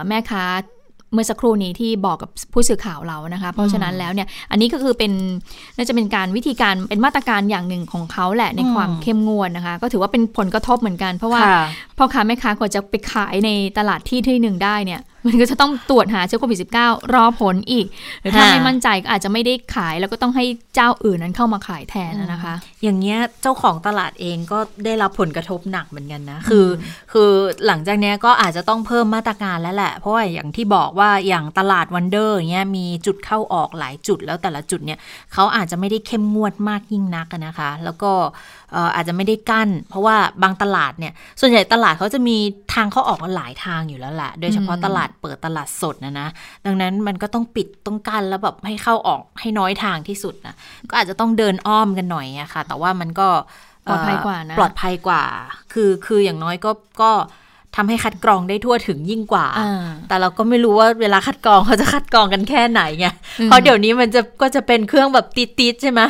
[0.09, 0.45] แม่ค้า
[1.13, 5.13] เมื่อสักครู่นี้ที่บอกกับผู้สื่อข่าวเรานะคะ เพราะฉะนั้นแล้วเนี่ยอันนี้ก็คือเป็น
[5.77, 11.43] น่าจะเป็นการวิธีการเป็นมาตรการอย่างหนึ่งของเขาแหละในความเข้มงวดนะคะ ก็ถือว่าเป็นผลกระทบเหมือนกัน เพราะว่า
[11.97, 17.87] พ่อค้าแม่ค้ากว่าจะไปขายในตลาดที่ที่หนึ่งได้เนี่ย มันก็จะต้องตรวจหาเชื้อโควิด -19 รอผลอีก
[18.21, 26.67] หรือถ้าไม่มั่นใจก็อาจจะไม่ได้ขาย แล้วก็ต้องให้เจ้าอื่นนั้นเข้ามาขายแทนนะคะ อย่างเงี้ยเจ้าของตลาดเองก็ได้รับผลกระทบหนักเหมือนกันนะ คือ
[27.13, 27.31] คือ
[27.67, 34.99] หลังจากนี้ก็อาจจะต้องเพิ่มมาตรการแล้วแหละ เพราะว่าอย่างที่บอกว่าอย่างตลาดวันเดอร์เงี้ยมีจุดเข้าออกหลายจุดแล้วแต่ละจุดเนี่ย
[35.33, 38.13] เขาอาจจะไม่ได้เข้มงวดมากยิ่งนักนะคะ แล้วก็
[38.95, 42.37] อาจจะไม่ได้กั้น เพราะว่าบางตลาดเนี่ย ส่วนใหญ่ตลาดเขาจะมี
[42.75, 46.29] ทางเข้าออกหลายทางอยู่แล้วแหละโดยเฉพาะตลาดเปิดตลาดสดนะนะ
[46.67, 50.55] ดังนั้นมันก็ต้องปิดต้องกั้นแล้วแบบให้เข้าออกให้น้อยทางที่สุดนะ
[50.91, 53.29] ก็อาจจะต้องเดินอ้อมกันหน่อยอะค่ะ แต่ว่ามันก็
[53.89, 55.23] ปลอดภัยกว่านะปลอดภัยกว่า
[55.73, 56.71] คือคืออย่างน้อยก็
[57.03, 57.13] ก็
[57.77, 59.47] ทำให้คัดกรองได้ทั่วถึงยิ่งกว่า
[60.09, 63.07] แต่เราก็ไม่รู้ว่าเวลาคัดกรองเขาจะคัดกรองกันแค่ไหนไง
[63.45, 66.01] เพราะเดี๋ยวนี้มันจะก็จะเป็นเครื่องแบบติดๆใช่ไหม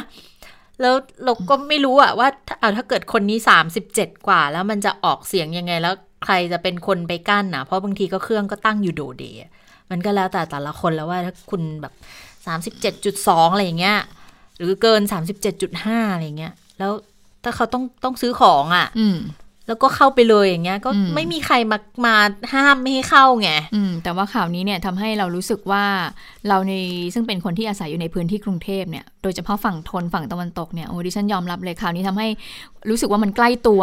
[0.81, 2.29] แล้วเราก็ไม่รู้อะว่า
[2.61, 9.25] เอาถ้าเกิดคนนี้สามสิบเจ็ดกว่า แล้วมันจะออกเสียงยังไงแล้วใครจะเป็นคนไปกั้นนะเพราะบางทีก็เครื่องก็ตั้งอยู่โดเด
[9.91, 11.93] มันก็แล้วแต่แต่ละคนแล้วว่าถ้าคุณแบบ
[12.47, 13.99] สามสิบเจ็ดจุดสองอะไรอย่างเงี้ย
[14.59, 16.93] หรือเกินสามสิบเจ็ดจุดห้าอะไรเงี้ย แล้ว
[17.45, 19.07] ถ้าเขาต้องต้องซื้อของอะ่ะอื
[19.69, 22.15] แล้วก็เข้าไปเลยอย่างเงี้ย ก็อืมไม่มีใครมามา
[22.53, 25.85] ห้ามไม่ให้เข้าไงอืมแต่ว่าข่าวนี้เนี่ยทำให้เรารู้สึกว่า
[26.49, 26.73] เราใน
[27.15, 32.29] ซึ่งเป็นคนที่อาศัยอยู่ในพื้นที่กรุงเทพเนี่ยโดยเฉพาะฝั่งทนฝั่งตะวันตกเนี่ยโอ้ดิฉันยอมรับเลยข่าวนี้ทำให้
[32.91, 33.83] รู้สึกว่ามันใกล้ตัว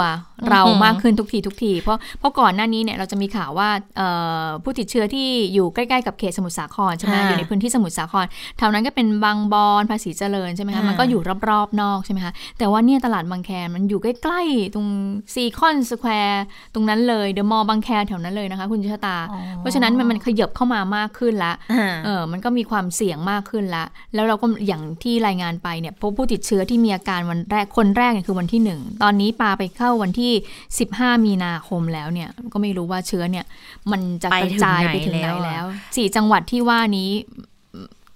[0.51, 4.07] เราอือหือมากขึ้นทุกทีทุกที เพราะเพราะก่อนหน้านี้เนี่ยเราจะมีข่าวว่าเอ่
[4.45, 8.25] อผู้ติดเชื้อที่อยู่ใกล้ๆกับเขตสมุทรสาครใช่ไหมอยู่ในพื้นที่สมุทรสาคร
[8.57, 14.87] แถวนั้นก็เป็นบางบอนภาษีเจริญใช่ไหมคะมันก็อยู่รอบๆนอกใช่ไหมคะแต่ว่าเนี่ยตลาดบางแคมันอยู่ใกล้ๆตรง
[15.33, 19.17] ซีคอนสแควร์ตรงนั้นเลยเดอะมอลล์บางแคแถวนั้นเลยนะคะ คุณชะตา
[19.59, 30.31] เพราะฉะนั้นมันมันขยับเข้ามามากขึ้นละอ่าเออมันก็มีความเสี่ยงมากขึ้นละ แล้วเราก็อย่างที่รายงานไปเนี่ยพบผู้ติดเชื้อที่มีอาการวันแรกคนแรกเนี่ยคือวันที่หนึ่งตอนนี้ปาไปเข้าวันที่
[30.79, 33.45] 15 มีนาคมแล้วเนี่ยก็ไม่รู้ว่าเชื้อเนี่ย
[33.91, 37.09] มันจะไปกระถึงจายไหนไปถึงไหนแล้วอะแล้วสี่จังหวัดที่ว่านี้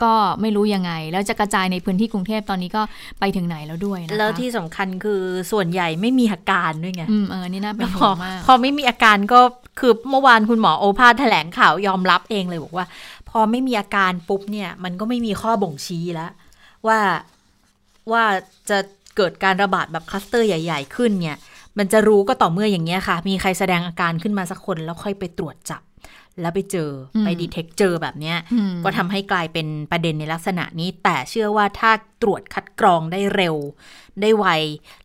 [0.04, 2.82] ก็ไม่รู้ยังไง แล้วจะกระจายในพื้นที่กรุงเทพตอนนี้ก็
[3.20, 9.40] ไปถึงไหนแล้วด้วยนะคะแล้วที่สำคัญคือส่วนใหญ่ไม่มีอาการด้วยไงอืมเออนี่น่าเป็นแล้วพห่อวงมากพอไม่มีอาการก็
[9.80, 12.86] คือเมื่อวานคุณหมอโอภาสแถลงข่าวยอมรับเองเลยบอกว่า
[13.30, 16.32] พอไม่มีอาการปุ๊บเนี่ย มันก็ไม่มีข้อบ่งชี้แล้ว
[16.88, 17.00] ว่า
[18.12, 18.24] ว่า
[18.70, 18.78] จะ
[19.18, 21.38] เกิดการระบาดแบบคลัสเตอร์ใหญ่ ๆ ขึ้นเนี่ย
[21.78, 25.82] มันจะรู้ก็ต่อเมื่ออย่างเงี้ยค่ะ มีใครแสดงอาการขึ้นมาสักคนแล้วค่อยไปตรวจจับ
[26.42, 33.56] แล้วไปเจออมไปดีเทคเจอแบบเนี้ยอืมก็ทำให้กลายเป็นประเด็นในลักษณะนี้ แต่เชื่อว่าถ้าตรวจคัดกรองได้เร็ว
[34.22, 34.46] ได้ไว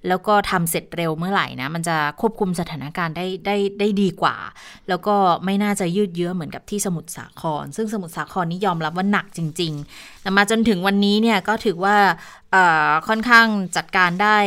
[0.08, 4.36] แล้วก็ทำเสร็จเร็วเมื่อไหร่นะ มันจะควบคุมสถานการณ์ได้ได้ได้ดีกว่า
[4.88, 5.14] แล้วก็
[5.44, 11.96] ไม่น่าจะยืดเยื้อเหมือนกับที่สมุทรสาคร ซึ่งสมุทรสาครนี่ยอมรับว่าหนักจริงๆแต่มาจนถึงวันนี้เนี่ยก็ถือว่า
[12.52, 14.38] เอ่อค่อนข้างจัดการได้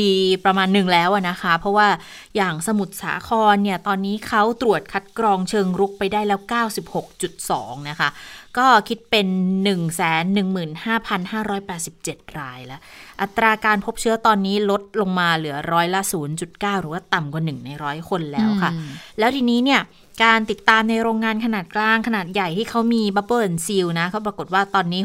[0.00, 1.88] ดีประมาณหนึ่งแล้วอะนะคะ เพราะว่า
[2.36, 6.40] อย่างสมุทรสาครเนี่ยตอนนี้เขาตรวจคัดกรองเชิงรุกไปได้แล้ว
[7.14, 8.08] 96.2 นะคะ
[8.58, 9.28] ก็คิดเป็น
[11.22, 12.80] 115,587 รายแล้ว
[13.20, 16.00] อัตราการพบเชื้อตอนนี้ลดลงมาเหลือร้อยละ
[16.40, 19.80] 0.9 หรือว่าต่ำกว่า 1 ในร้อยคนแล้วค่ะอืมแล้วทีนี้เนี่ย
[20.22, 25.00] การติดตามในโรงงานขนาดกลางขนาดใหญ่ที่เขามีบับเบิลซีลนะเขาปรากฏว่าตอนนี้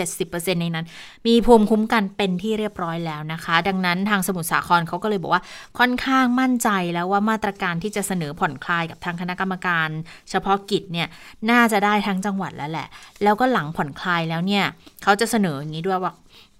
[0.00, 0.86] 60-70%ในนั้น
[1.26, 5.42] มีภูมิคุ้มกันเป็นที่เรียบร้อยแล้วนะคะ ดังนั้นทางสมุทรสาครเขาก็เลยบอกว่า
[5.78, 9.88] ค่อนข้างมั่นใจแล้วว่ามาตรการที่จะเสนอผ่อนคลายกับทางคณะกรรมการ
[10.30, 11.08] เฉพาะกิจเนี่ย
[11.50, 12.88] น่าจะได้ทั้งจังหวัดแล้วแหละ
[13.22, 14.64] แล้วก็หลังผ่อนคลายแล้วเนี่ย
[15.02, 16.12] เขาจะเสนออย่างนี้ด้วยว่า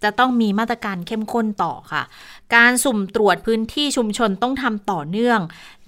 [0.02, 2.02] จะต้องมีมาตรการเข้มข้นต่อค่ะ
[2.54, 5.40] การสุ่มตรวจพื้นที่ชุมชนต้องทำต่อเนื่อง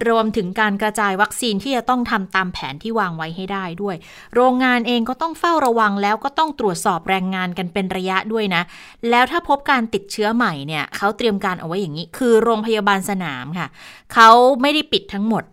[0.09, 3.96] รวมถึงการกระจายวัคซีนที่จะต้องทำตามแผนที่วางไว้ให้ได้ด้วย
[4.35, 8.62] โรงงานเองก็ต้องเฝ้าระวังแล้วก็ต้องตรวจสอบแรงงานกันเป็นระยะด้วยนะ
[9.11, 13.68] แล้วถ้าพบการติดเชื้อใหม่เนี่ยเขาเตรียมการเอาไว้อย่างนี้ คือโรงพยาบาลสนามค่ะ
[14.14, 15.44] เขาไม่ได้ปิดทั้งหมด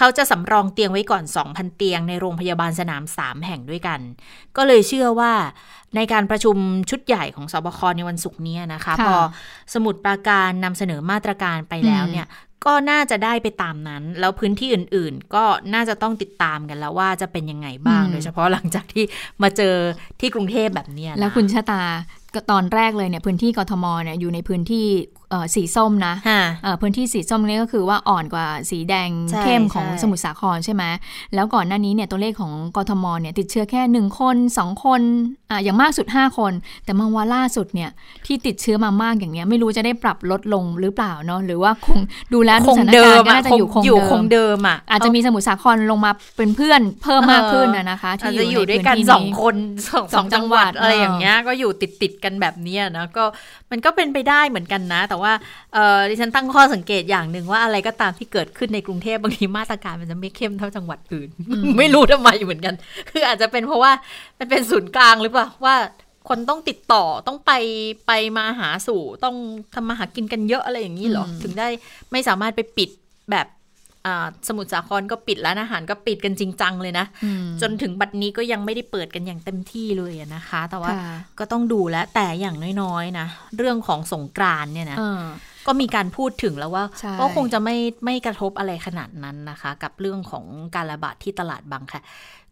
[0.00, 4.00] เขาจะสำรองเตียงไว้ก่อน 2,000 เตียงในโรงพยาบาลสนาม 3 แห่งด้วยกัน
[4.56, 5.32] ก็เลยเชื่อว่า
[5.96, 6.56] ในการประชุม
[6.90, 9.16] ชุดใหญ่ของสบคในวันศุกร์เนี้นะคะค่ะพอ
[9.74, 12.26] สมุดปราการนำเสนอมาตรการไปแล้วเนี่ย
[12.66, 19.04] ก็น่าจะได้ไปตามนั้น แล้วพื้นที่อื่น ๆ ก็น่าจะต้องติดตามกันแล้วว่าจะเป็นยังไงบ้างอืมโดยเฉพาะหลังจากที่
[19.42, 19.74] มาเจอ
[20.20, 21.82] ที่กรุงเทพแบบเนี้ยนะแล้วคุณชะตา
[22.34, 25.17] ก็ตอนแรกเลยเนี่ยพื้นที่กทมเนี่ยอยู่ในพื้นที่เอ่อ
[25.54, 30.84] สีส้มนะฮะเอ่อพื้นที่สีส้มนี่ก็คือว่าอ่อนกว่าสีแดงใช่เข้มของใช่สมุทรสาครใช่ไหม
[31.34, 35.00] แล้วก่อนหน้านี้เนี่ยตัวเลขของกทมเนี่ยติดเชื้อแค่หนึ่งคนสองคน
[35.50, 36.52] อะอย่างมากสุด 5 คน
[36.84, 37.90] แต่มาว่าล่าสุดเนี่ย
[38.26, 41.98] ที่ติดเชื้อมามากอย่างเนี้ยไม่รู้จะได้ปรับลดลงหรือเปล่าเนาะหรือว่าคง
[42.34, 49.56] ดูแลคดูงสถานเดิการมณ์ก็อะน่าจะคงอยู่คงอยู่คงเดิมเดิมอะอาจจะมีสมุทรสาครลงมาเป็นเพื่อนเพิ่มมากขึ้นนะนะคะอาจที่จะออยู่ยู่ในด้วยพื้นกันที่สองนี้คน
[49.88, 53.24] สองสสอองงจัจังงหหวัวัดดอะไรเออออย่างเงี้ยก็อยู่ติดติดๆกันแบบเนี้ยนะก็
[53.70, 55.32] มันก็เป็นไปได้เหมือนกันนะแต่ว่า
[55.74, 61.28] เออดิฉันตั้งข้อสังเกตอย่างหนึ่งว่าอะไรก็ตามที่เกิดขึ้นในกรุงเทพบางทีมาตรการมันจะไม่เข้มเท่าจังหวัดอื่น
[61.78, 62.74] ไม่รู้ทำไมเหมือนกัน
[63.10, 63.92] คืออาจจะเป็นเพราะว่า
[64.38, 65.76] มันเป็นศูนย์กลางหรือเปล่าว่า
[66.28, 67.52] คนต้องติดต่อต้องไป
[68.06, 69.36] ไปมาหาสู่ต้อง
[69.74, 71.68] ทำมาหากินกันเยอะอะไรอย่างนี้เหรออืมถึงได้
[72.12, 72.90] ไม่สามารถไปปิด
[73.30, 73.57] แบบอ่า
[74.48, 85.22] สมุทรสาครก็ปิดร้านอาหารก็ปิดกันจริงจังเลยนะอืมจนถึงบัดนี้ก็ยังไม่ได้เปิดกันอย่างเต็มที่เลยอะนะคะ แต่ว่าค่ะก็ต้องดูแลวแต่อย่างน้อยๆนะ เรื่องของสงกรานต์เนี่ยนะเออ
[85.66, 90.44] ก็มีการพูดถึงแล้วว่าใช่ก็คงจะไม่ไม่กระทบอะไรขนาดนั้นนะคะ กับเรื่องของ
[90.74, 92.02] การระบาดที่ตลาดบางค่ะ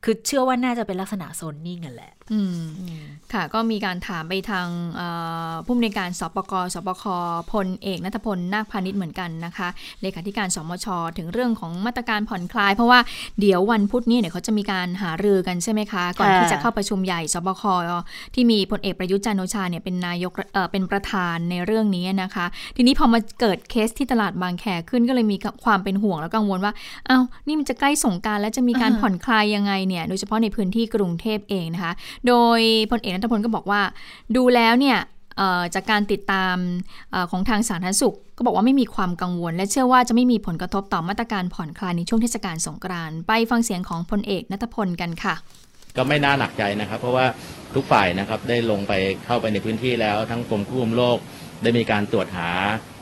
[0.09, 5.09] คือเชื่อว่าน่าจะเป็นลักษณะโซนนิ่งกันแหละอืมอืมค่ะ ก็มีการถามไปทางเอ่
[5.51, 7.05] อผู้อำนวยการสปกสปค
[7.53, 9.69] พลเอกนัทพลนาคพาณิชย์เหมือนกันนะคะ
[10.03, 10.87] เลขาธิการสมช
[11.19, 13.01] ถึงเรื่องของมาตรการผ่อนคลาย เพราะว่า
[13.41, 17.63] เดี๋ยววันพุธนี้เนี่ยเขาจะมีการหารือกันใช่ไหมคะ ก่อนค่ะที่จะเข้าประชุมใหญ่สบค
[18.35, 26.73] ที่มีพลเอกประยุทธ์จันทร์โอชาเนี่ยเป็นนายกเอ่อเป็นประธานในเรื่องนี้นะคะ ทีนี้พอมาเกิดเคสที่ตลาดบางแคขึ้นก็เลยมีความเป็นห่วงและกังวลว่า
[27.09, 31.93] อ้าวนี่มันจะใกล้สงกรารแล้วจะมีการผ่อนคลายยังไงเนี่ยโดยเฉพาะในพื้นที่กรุงเทพเองนะคะ
[32.29, 33.81] โดยพลเอกนัทพลก็บอกว่า
[34.37, 34.99] ดูแล้วเนี่ย
[35.75, 36.57] จากการติดตาม
[37.15, 45.35] อของทางสาธารณสุข ก็บอกว่าไม่มีความกังวล และเชื่อว่าจะไม่มีผลกระทบต่อมาตรการผ่อนคลายในช่วงเทศกาลสงกรานต์ไปฟังเสียงของพลเอกนัทพลกันค่ะ
[45.97, 47.27] ก็ไม่น่าหนักใจนะครับ เพราะว่า
[47.75, 48.93] ทุกฝ่ายนะครับได้ลงไป
[49.25, 51.19] เข้าไปในพื้นที่แล้ว ทั้งกรมควบคุมโรค
[51.63, 52.51] ได้มีการตรวจหา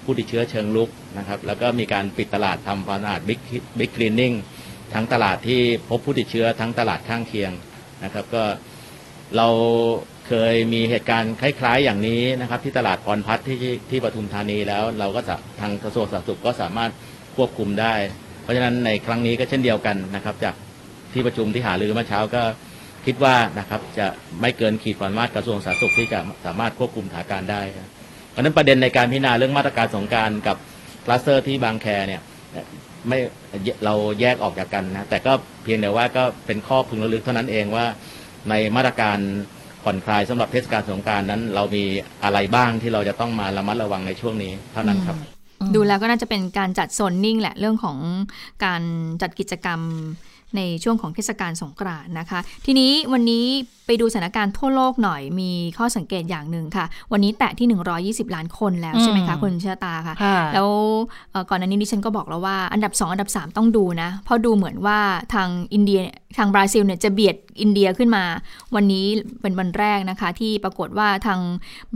[0.04, 3.40] ผู้ติดเชื้อเชิงลุกนะครับแล้วก็มีการปิดตลาดทำความสะอาดบิ๊ก
[3.78, 4.32] บิ๊กคลีนนิ่ง
[4.94, 7.52] ทั้งตลาดที่พบผู้ติดเชื้อทั้งตลาดข้างเคียง
[8.04, 8.44] นะครับก็
[9.36, 9.48] เรา
[10.28, 13.58] เคยมีเหตุการณ์คล้ายๆ อย่างนี้นะครับ ที่ตลาดพรพัฒน์ที่
[13.90, 16.90] ที่ปทุมธานีแล้ว เราก็จะทางกระทรวงสาธารณสุขก็สามารถ
[17.36, 17.94] ควบคุมได้
[18.42, 20.54] เพราะฉะนั้นในครั้งนี้ก็เช่นเดียวกันนะครับ จาก
[21.12, 22.42] ที่ประชุมที่หารือเมื่อเช้าก็
[23.06, 24.06] คิดว่านะครับจะ
[24.40, 27.62] ไม่เกินขีดความสามารถกระทรวงสาธารณสุขที่จะสามารถควบคุมสถานการณ์ได้
[28.30, 30.56] เพราะฉะนั้นประเด็นในการพิจารณาเรื่องมาตรการสงการกับ
[31.04, 32.20] คลัสเตอร์ที่บางแคเนี่ย
[33.08, 33.18] ไม่
[33.84, 35.32] เราแยกออกจากกันนะแต่ก็
[35.64, 37.86] เพียงแต่ว่าก็เป็นข้อพึงระลึกเท่านั้นเองว่า
[38.48, 39.18] ในมาตรการ
[39.84, 41.84] ผ่อนคลายสำหรับเทศกาลสงการนั้น เรามี
[42.24, 45.16] อะไรบ้างที่เราจะต้องมาระมัดระวังในช่วงนี้เท่านั้นครับ
[45.74, 47.98] ดูแล้วก็น่าจะเป็นการจัดโซนนิ่งแหละเรื่องของ
[48.64, 48.82] การ
[49.22, 49.80] จัดกิจกรรม
[50.56, 53.44] ในช่วงของเทศกาลสงกรานต์นะคะ ทีนี้วันนี้
[53.86, 57.68] ไปดูสถานการณ์ทั่วโลกหน่อยมีข้อสังเกตอย่างหนึ่งค่ะ วันนี้แตะที่
[58.26, 60.14] 120 ล้านคนแล้วใช่ไหมคะคุณเชอตาค่ะ
[60.54, 60.68] แล้ว
[61.50, 64.98] ก่อนหน้านี้ดิฉันก็บอกแล้วว่าอันดับ 2 อันดับ 3 ต้องดูนะ เพราะดูเหมือนว่า
[65.34, 66.00] ทางอินเดีย
[66.38, 68.24] ทางบราซิลเนี่ยจะเบียดอินเดียขึ้นมา
[68.74, 69.06] วันนี้
[69.42, 71.40] เป็นวันแรกนะคะ ที่ปรากฏว่าทาง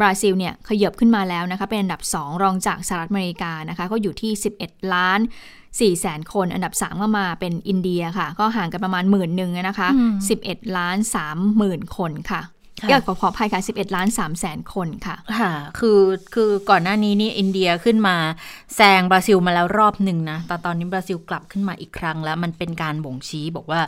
[0.00, 4.32] บราซิลเนี่ยขยับขึ้นมาแล้วนะคะเป็นอันดับ 2 รองจากสหรัฐอเมริกานะคะก็อยู่ที่
[4.62, 5.20] 11 ล้าน
[5.78, 9.88] 4แสนคน อันดับ 3 ก็มาเป็นอินเดียค่ะ ก็ห่างกันประมาณหมื่นหนึ่งนะคะ
[10.32, 12.42] 11 ล้าน3หมื่นคนค่ะ
[12.90, 16.00] ยอดขอขอภัยค่ะ 11 ล้าน3แสนคนค่ะ ค่ะ คือ
[16.34, 18.16] คือก่อนหน้านี้นี่อินเดียขึ้นมา
[18.76, 23.80] แซงบราซิลมาแล้วรอบหนึ่งนะ แต่ตอนนี้บราซิลกลับขึ้นมาอีกครั้งแล้ว มันเป็นการบ่งชี้บอกว่า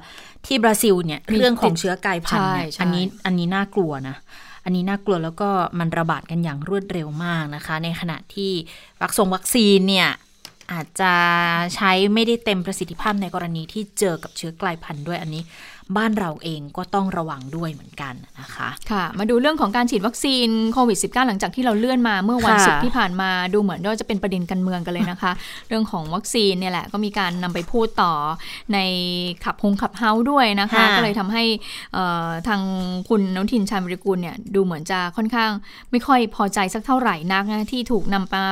[0.46, 4.16] ที่บราซิลเนี่ยเรื่องของเชื้อกลายพันธุ์เนี่ยอันนี้ อันนี้น่ากลัวนะ
[4.64, 5.48] อันนี้น่ากลัวแล้วก็
[5.78, 8.52] มันระบาดกันอย่างรวดเร็วมากนะคะ ในขณะที่
[9.00, 10.08] วัคซงวัคซีนเนี่ย
[10.72, 11.12] อาจจะ
[11.74, 15.42] ใช้ไม่ได้เต็มประสิทธิภาพในกรณีที่เจอกับเชื้อกลายพันธุ์ด้วยอันนี้
[15.96, 25.32] บ้านเราเองก็ต้องระวังด้วยเหมือนกันนะคะค่ะ มาดูเรื่องของการฉีดวัคซีนโควิด -19 หลังจากที่เราเลื่อนมาเมื่อวันศุกร์ที่ผ่านมาดูเหมือนว่าจะเป็นประเด็นการเมืองกันเลยนะคะ
[25.68, 28.12] เรื่องของวัคซีนเนี่ยแหละก็มีการนำไปพูดต่อ
[28.72, 28.78] ใน
[29.44, 31.44] ขับฮงขับเฮาด้วยนะคะ ก็เลยทำให้
[32.48, 32.60] ทาง
[33.08, 35.50] คุณนุทินชาญวิริกุลเนี่ยดูเหมือนจะค่อนข้าง
[35.90, 38.44] ไม่ค่อยพอใจสักเท่าไหร่นักนะที่ถูกนำมา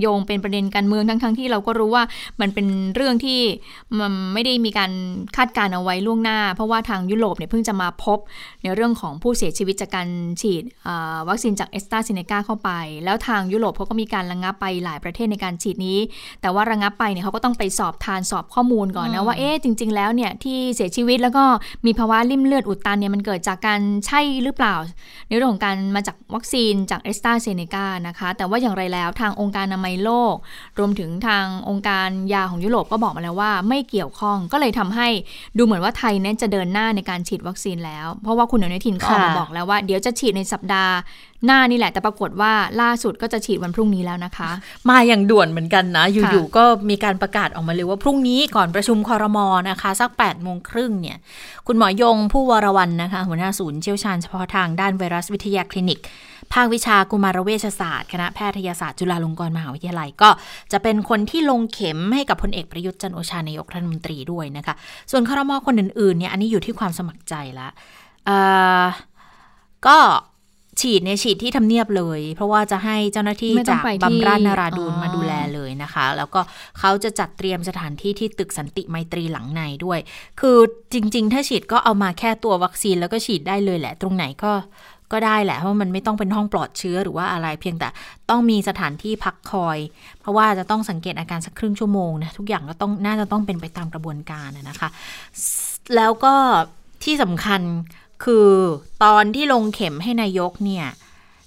[0.00, 2.04] โยงเป็นประเด็นการเมืองทั้งๆทที่เราก็รู้ว่า
[2.40, 3.40] มันเป็นเรื่องที่
[3.98, 4.92] มันไม่ได้มีการ
[5.36, 8.18] คาดการเอาไว้ล่วงหน้า เพราะว่าทางยุโรปเนี่ยเพิ่งจะมาพบ
[8.62, 10.08] ในเรื่องของผู้เสียชีวิตจากการ
[10.40, 10.62] ฉีด
[11.28, 12.70] วัคซีนจากเอสตราเซเนกาเข้าไป
[13.04, 15.98] แล้วทางยุโรปเขาก็มีการระงงับไปหลายประเทศในการฉีดนี้
[16.40, 21.44] แต่ว่าระงงับไปเนี่ยเขาก็ต้องไปสอบทานสอบข้อมูลก่อนนะว่าเอ๊ะจริง ๆ แล้วเนี่ยที่เสียชีวิตแล้วก็
[21.86, 24.74] มีภาวะริ่มเลือดอุดตันเนี่ยมันเกิดจากการใช่หรือเปล่า
[25.28, 30.34] ในเรื่องของการมาจากวัคซีนจากเอสตราเซเนกานะคะแต่ว่าอย่างไรแล้วทางองค์การอนามัยโลก
[30.78, 35.08] รวมถึงทางองค์การยาของยุโรปก็บอกมาแล้วว่า ไม่เกี่ยวข้องก็เลยทำให้
[35.56, 40.94] ดูเหมือนว่าไทยเนี่ยจะเดินหน้าในการฉีดวัคซีนแล้ว เพราะว่าคุณอนุทินก็ออกมาบอกแล้วว่าเดี๋ยวจะฉีดในสัปดาห์
[41.46, 44.50] หน้านี่แหละ แต่ปรากฏว่าล่าสุดก็จะฉีดวันพรุ่งนี้แล้วนะคะ
[44.90, 51.18] มาอย่างด่วนเหมือนกันนะ อยู่ๆก็มีการประกาศออกมาเลยว่าพรุ่งนี้ก่อนประชุมคอรมอนะคะ สัก8ปดโมงครึ่งเนี่ย
[51.66, 56.00] คุณหมอยงผู้วรวันนะคะ หัวหน้าศูนย์เชี่ยวชาญเฉพาะทางด้านไวรัสวิทยาคลินิก
[56.52, 60.30] ภาควิชากุมารเวชศาสตร์ คณะแพทยศาสตร์จุฬาลงกรณ์มหาวิทยาลัย ก็
[60.72, 64.74] จะเป็นคนที่ลงเข็มให้กับพลเอกประยุทธ์จันโอชานายกรัฐมนตรีด้วยนะคะ
[65.10, 67.68] ส่วนคอรมอคนอื่นๆเนี่ยอันนี้อยู่ที่ความสมัครใจละ
[69.86, 69.98] ก็
[70.82, 76.40] ฉีดในฉีดที่ทำเนียบเลย เพราะว่าจะให้เจ้าหน้าที่จากบำราศนาราดูนมาดูแลเลยนะคะ แล้วก็
[76.78, 79.98] เขาจะจัดเตรียมสถานที่ที่ตึกสันติไมตรีหลังในด้วย
[80.40, 80.58] คือ
[80.92, 84.52] จริง ๆ ถ้าฉีดก็เอามาแค่ตัววัคซีนแล้วก็ฉีดได้เลยแหละ ตรงไหนก็
[85.12, 87.88] ก็ได้แหละเพราะมันไม่ต้องเป็นห้องปลอดเชื้อหรือว่าอะไรเพียงแต่
[88.30, 89.78] ต้องมีสถานที่พักคอย
[90.20, 94.88] เพราะว่าจะต้องสังเกตอาการสักครึ่งชั่วโมงนะทุกอย่างก็ต้องน่าจะต้องเป็นไปตามกระบวนการนะคะ
[95.96, 96.34] แล้วก็
[97.04, 97.60] ที่สำคัญ
[98.24, 98.50] คือ
[99.04, 100.86] ตอนที่ลงเข็มให้นายกเนี่ย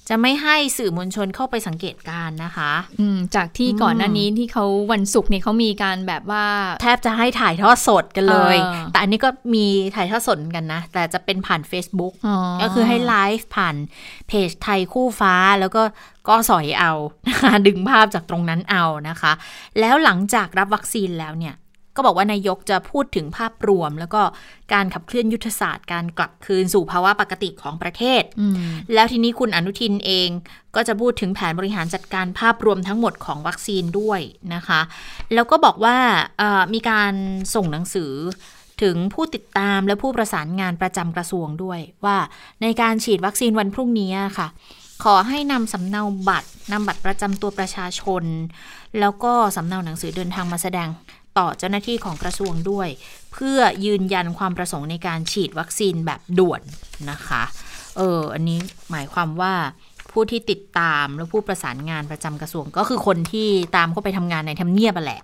[0.10, 6.46] จะไม่ให้สื่อมวลชนเข้าไปสังเกตการนะคะ อืจากที่ก่อนหน้านี้ที่เขาวันศุกร์เนี่ยเขามีการแบบว่า
[6.82, 8.56] แทบจะให้ถ่ายทอดสดกันเลย
[8.92, 12.14] แต่อันนี้ก็มีถ่ายทอดสดกันนะ แต่จะเป็นผ่าน Facebook
[12.62, 13.76] ก็คือให้ไลฟ์ผ่าน
[14.28, 15.84] เพจไทยคู่ฟ้าแล้วก็
[16.30, 16.92] ก็สอยเอา
[17.28, 19.32] นะคะดึงภาพจากตรงนั้นเอานะคะ
[19.80, 21.56] แล้วหลังจากรับวัคซีนแล้วเนี่ย
[22.00, 24.22] ก็บอกว่านายกจะพูดถึงภาพรวม แล้วก็
[24.74, 28.24] การขับเคลื่อนยุทธศาสตร์การกลับคืนสู่ภาวะปกติของประเทศ
[28.94, 30.30] แล้วทีนี้คุณอนุทินเอง
[30.76, 34.22] ก็จะพูดถึงแผนบริหารจัดการภาพรวมทั้งหมดของวัคซีนด้วย
[34.54, 34.82] นะคะ
[35.34, 35.98] แล้วก็บอกว่า
[36.74, 37.14] มีการ
[37.56, 38.14] ส่งหนังสือ
[38.82, 42.18] ถึงผู้ติดตามและผู้ประสานงานประจำกระทรวงด้วยว่า
[42.62, 44.48] ในการฉีดวัคซีนวันพรุ่งนี้ค่ะ
[45.04, 48.24] ขอให้นำสำเนาบัตรนำบัตรประจำตัวประชาชน
[49.00, 50.88] แล้วก็สำเนาหนังสือเดินทางมาแสดง
[51.38, 52.88] ต่อเจ้าหน้าที่ของกระทรวงด้วย
[53.34, 56.62] เพื่อยืนยันความประสงค์ในการฉีดวัคซีนแบบด่วน
[57.12, 57.44] นะคะ
[57.98, 58.60] เออ อันนี้
[58.92, 59.54] หมายความว่า
[60.12, 65.22] ผู้ที่ติดตามและผู้ประสานงานประจำกระทรวงก็คือคนที่ตามเข้าไปทำงานในทำเนียบแหละ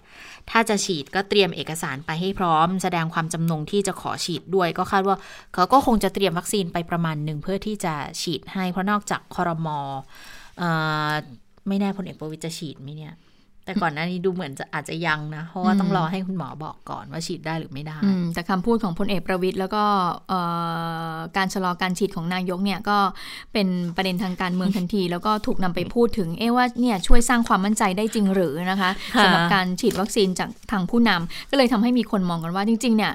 [0.49, 5.17] ถ้าจะฉีดก็เตรียมเอกสารไปให้พร้อม แสดงความจำนงที่จะขอฉีดด้วย ก็คาดว่า
[5.53, 9.79] เขาก็คงจะเตรียมวัคซีนไปประมาณหนึ่งเพื่อที่จะฉีดให้เพราะนอกจากคอรมอ
[10.61, 10.63] อ
[11.09, 11.11] อ
[11.67, 13.13] ไม่แน่พลเอกประวิตรจะฉีดไหมเนี่ย
[13.65, 17.97] แต่ก่อนหน้านี้ดูเหมือนจะอาจจะยังนะ เพราะว่าต้องรอให้คุณหมอบอกก่อนว่าฉีดได้หรือไม่ได้
[18.33, 19.83] แต่คำพูดของพลเอกประวิตยแล้วก็
[21.37, 22.97] การชะลอการฉีดของนายกเนี่ยก็
[23.53, 33.13] เป็นประเด็นทางการเมืองทันที แล้วก็ถูกนำไปพูดถึง เอ๊ว่าเนี่ยช่วยสร้างความมั่นใจได้จริงหรือนะคะสำหรับการฉีดวัคซีนจากทางผู้นำก็เลยทำให้มีคนมองกันว่าจริงๆเนี่ย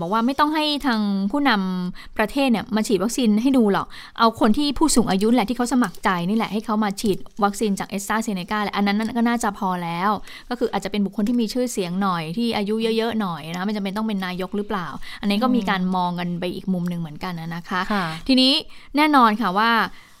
[0.00, 3.86] บอกว่าไม่ต้องให้ทางผู้นำประเทศเนี่ยมาฉีดวัคซีนให้ดูหรอก
[4.18, 10.10] เอาคนที่ผู้สูงอายุแหละที่เขาสมัครใจนี่แหละให้เขามาฉีดวัคซีนจากเอสตราเซเนกาแหละอันนั้นก็น่าจะพอแล้ว
[10.50, 14.86] ก็คืออาจจะเป็นบุคคลที่มีชื่อเสียงหน่อยที่อายุเยอะๆหน่อยนะคะไม่จำเป็นต้องเป็นนายกหรือเปล่า
[15.20, 18.52] อันนี้ก็มีการมองกันไปอีกมุมหนึ่งเหมือนกันนะคะค่ะทีนี้
[18.96, 20.13] แน่นอนค่ะว่าเอ่อ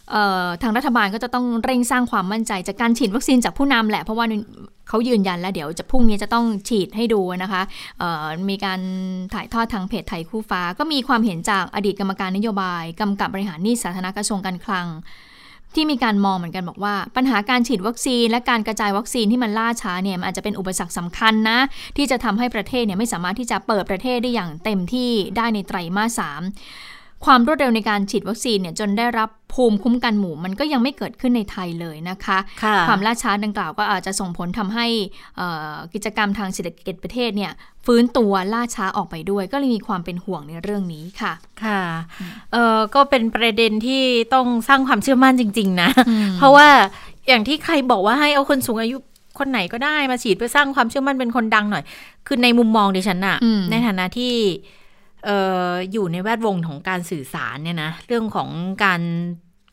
[0.62, 4.26] ทางรัฐบาลก็จะต้องเร่งสร้างความมั่นใจจากการฉีดวัคซีนจากผู้นำแหละ เพราะว่า
[4.88, 7.62] เขายืนยันแล้วเดี๋ยวจะพรุ่งนี้จะต้องฉีดให้ดูนะคะ
[8.48, 8.80] มีการ
[9.34, 14.86] ถ่ายทอดทางเพจไทยคู่ฟ้า ก็มีความเห็นจากอดีตกรรมการนโยบายกำกับบริหารหนี้สาธารณกระทรวงการคลัง
[15.74, 21.58] ที่มีการมองเหมือนกันบอกว่า ปัญหาการฉีดวัคซีน และการกระจายวัคซีนที่มันล่าช้าเนี่ยมันอาจจะเป็นอุปสรรคสำคัญนะ
[21.96, 26.42] ที่จะทำให้ประเทศเนี่ยไม่สามารถที่จะเปิดประเทศได้อย่างเต็มที่ได้ในไตรมาสสาม
[27.24, 34.86] ความรวดเร็วในการฉีดวัคซีนเนี่ยจนได้รับภูมิคุ้มกันหมู่มันก็ยังไม่เกิดขึ้นในไทยเลยนะคะค่ะความล่าช้าดังกล่าวก็อาจจะส่งผลทำให้
[35.36, 37.52] เอ่อกิจกรรมทางเศรษฐกิจประเทศเนี่ย
[37.86, 41.32] ฟื้นตัวล่าช้าออกไปด้วย ก็เลยมีความเป็นห่วงในเรื่องนี้ค่ะ
[41.64, 41.82] ค่ะ
[42.52, 44.02] เออก็เป็นประเด็นที่
[44.34, 45.90] ต้องสร้างความเชื่อมั่นจริง ๆ นะ
[46.38, 46.68] เพราะว่า
[47.28, 48.96] อย่างที่ใครบอกว่าให้เอาคนสูงอายุ
[49.38, 51.84] คนไหนก็ได้มาฉีดเพื่อสร้างความเชื่อมั่นเป็นคนดังหน่อย
[52.26, 55.30] คือในมุมมองดิฉันอะอืมในฐานะที่เอ
[55.70, 58.48] ออยู่ในแวดวงของการสื่อสารเนี่ยนะเรื่องของ
[58.84, 59.00] การ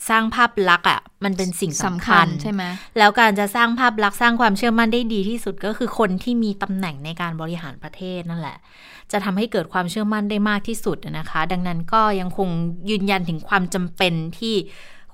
[0.09, 2.63] สร้างภาพลักษณ์อะมันเป็นสิ่งสำสำคัคัญญใช่ไหม
[2.97, 8.57] แล้วการจะสร้างภาพลักษณ์สร้างความเชื่อมั่นได้ดีที่สุดก็คือคนที่มีตำแหน่งในการบริหารประเทศนั่นแหละ
[9.11, 12.49] จะทำให้เกิดความเชื่อมั่นได้มากที่สุดนะคะ ดังนั้นก็ยังคง
[12.89, 14.55] ยืนยันถึงความจำเป็นที่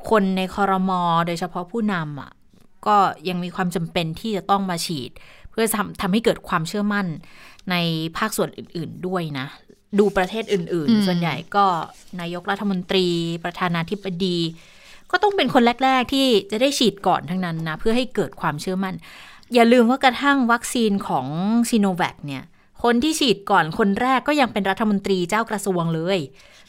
[0.09, 2.31] คนในคอรมอโดยเฉพาะผู้นำอะ
[2.87, 2.97] ก็
[3.29, 5.11] ยังมีความจำเป็นที่จะต้องมาฉีด
[5.51, 7.07] เพื่อทำทำให้เกิดความเชื่อมั่น
[7.71, 7.75] ใน
[8.17, 9.47] ภาคส่วนอื่น ๆด้วยนะ
[9.99, 11.65] ดูประเทศอื่นอืมๆส่วนใหญ่ก็
[12.21, 13.07] นายกรัฐมนตรี
[13.43, 14.37] ประธานาธิบดี
[15.11, 18.95] ก็ต้องเป็นคนแรก ๆ ที่จะได้ฉีดก่อนทั้งนั้นนะ เพื่อให้เกิดความเชื่อมั่น
[19.53, 21.25] อย่าลืมว่ากระทั่งวัคซีนของ
[21.69, 22.43] ซีโนแวคเนี่ย
[22.83, 26.19] คนที่ฉีดก่อนคนแรกก็ยังเป็นรัฐมนตรีเจ้ากระทรวงเลย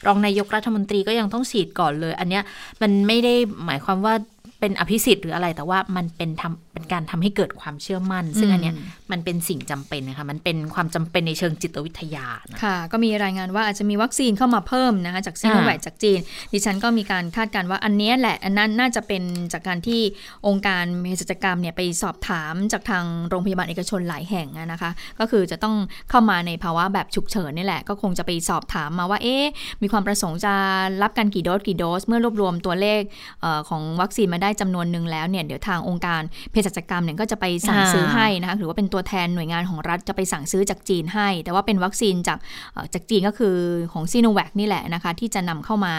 [0.05, 2.43] รองนายกรัฐมนตรีก็ยังต้องฉีดก่อนเลย อันเนี้ย
[2.81, 3.33] มันไม่ได้
[3.65, 4.13] หมายความว่า
[4.59, 8.75] เป็นอภิสิทธิ์หรืออะไรแต่ว่ามันเป็นทำเป็นการทำให้เกิดความเชื่อมั่น ซึ่งอันเนี้ย
[9.11, 16.19] มันเป็นสิ่งจำเป็นนะคะมันเป็นความจำเป็นในเชิงจิตวิทยานะค่ะ ก็มีรายงานว่าอาจจะมีวัคซีนเข้ามาเพิ่มนะคะจากซีโนแวคอ่าจากจีน
[16.53, 20.01] ดิฉันก็มีการคาดการณ์ว่าอันเนี้ยแหละอันนั้นน่าจะเป็นจากการที่
[20.47, 25.75] องค์การเภสัชกรรมเนี่ยไปสอบถามจากทางโรงพยาบาลเอกชนหลายแห่งอะนะคะ ก็คือจะต้อง
[26.09, 29.45] เข้ามาในภาวะแบบฉุกเฉินนี่แหละก็คงจะไปสอบถามมาว่าเอ๊ะ
[29.81, 30.53] มีความประสงค์จะ
[31.01, 33.01] รับกันกี่โดสกี่โดส เมื่อรวบรวมตัวเลข
[33.41, 42.37] เออของวัคซีนมาได้จำนวนหนึ่งแล้วเนี่ยเดี๋ยวทางองค์การเภสัชกรรมเนี่ยก็จะไปสั่งซื้อให้นะคะหรือว่าเป็นตัวแทนหน่วยงานของรัฐจะไปสั่งซื้อจากจีนให้ แต่ว่าเป็นวัคซีนจาก
[42.73, 43.55] เอ่อจากจีนก็คือ
[43.93, 45.95] ของซีโนแวคนี่แหละนะคะที่จะนำเข้ามา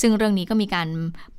[0.00, 0.88] ซึ่งเรื่องนี้ก็มีการ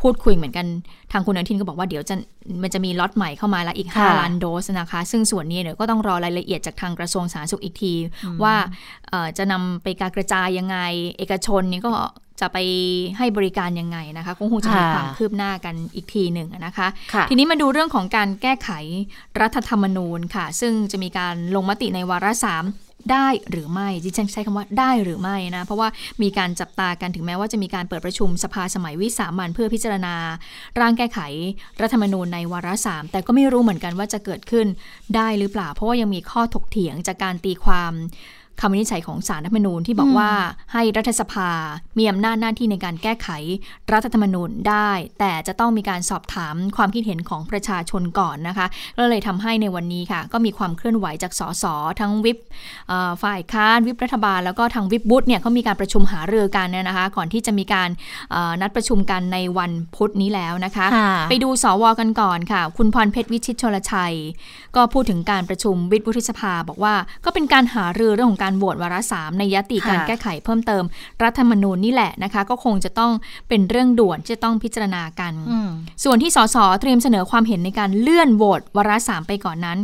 [0.02, 0.66] พูดคุยเหมือนกัน
[1.12, 2.16] ทางคุณอนุทินก็บอกว่าเดี๋ยวจะ
[2.64, 7.94] มันจะมีล็อตใหม่เข้ามาแล้วอีกค่ะ5ล้านโดสนะคะ ซึ่งส่วนนี้เดี๋ยวก็ต้องรอรายละเอียดจากทางกระทรวงสาธารณสุขอีกที
[8.44, 8.56] ว่า
[9.10, 10.78] เอ่อจะนำไปการกระจายยังไง
[11.18, 11.94] เอกชนนี่ก็
[12.42, 12.58] จะไป
[13.18, 18.70] ให้บริการยังไงนะคะคงคงจะมีค่ะความคืบหน้ากันอีกทีหนึ่งนะคะค่ะทีนี้มาดูเรื่องของการแก้ไข
[19.42, 22.66] รัฐธรรมนูญค่ะ ซึ่งจะมีการลงมติในวาระสาม
[23.14, 25.90] ได้หรือไม่ดิฉันใช้คำว่าได้หรือไม่นะ เพราะว่า
[26.22, 30.16] มีการจับตากันถึงแม้ว่าจะมีการเปิดประชุมสภาสมัยวิสามันเพื่อพิจารณา
[30.80, 31.20] ร่างแก้ไข
[31.82, 34.68] รัฐธรรมนูญในวาระสามแต่ก็ไม่รู้เหมือนกันว่าจะเกิดขึ้น
[35.16, 37.94] ได้หรือเปล่า เพราะว่ายังมีข้อถกเถียงจากการตีความ
[38.62, 40.32] คำวินิจฉัยของสารรัฐธรรมนูญที่บอกว่า
[40.74, 41.50] ให้รัฐสภา
[41.98, 43.28] มีอำนาจหน้าที่ในการแก้ไข
[43.94, 44.90] รัฐธรรมนูญได้
[45.20, 51.66] แต่จะต้องมีการสอบถามความคิดเห็นของประชาชนก่อนนะคะ ก็เลยทำให้ในวันนี้ค่ะ ก็มีความเคลื่อนไหวจากสส
[52.00, 52.38] ทั้งวิป
[52.88, 57.90] เอ่อฝ่ายค้านวิปรัฐบาล แล้วก็ทางวิปบุตเนี่ยเขามีการประชุมหารือกันเนี่ยนะคะ ก่อนที่จะมีการ
[58.32, 64.16] เอ่อนัดประชุมกันในวันพุธนี้แล้วนะคะค่ะไปดูสวกันก่อนค่ะ คุณพรเพชรวิชิตชลชัย
[64.76, 66.96] ก็พูดถึงการประชุมวิทย์วุฒิสภา บอกว่า
[67.26, 70.84] ก็เป็นการหารือเรื่องของการการโหวตวาระสามในยติค่ะการแก้ไขเพิ่มเติม
[71.24, 73.12] รัฐธรรมนูญนี่แหละนะคะ ก็คงจะต้อง
[73.50, 75.70] เป็นเรื่องด่วนที่จะต้องพิจารณากันอืม
[76.04, 79.80] ส่วนที่สสเตรียมเสนอความเห็นในการเลื่อนโหวตวาระสามไปก่อนนั้น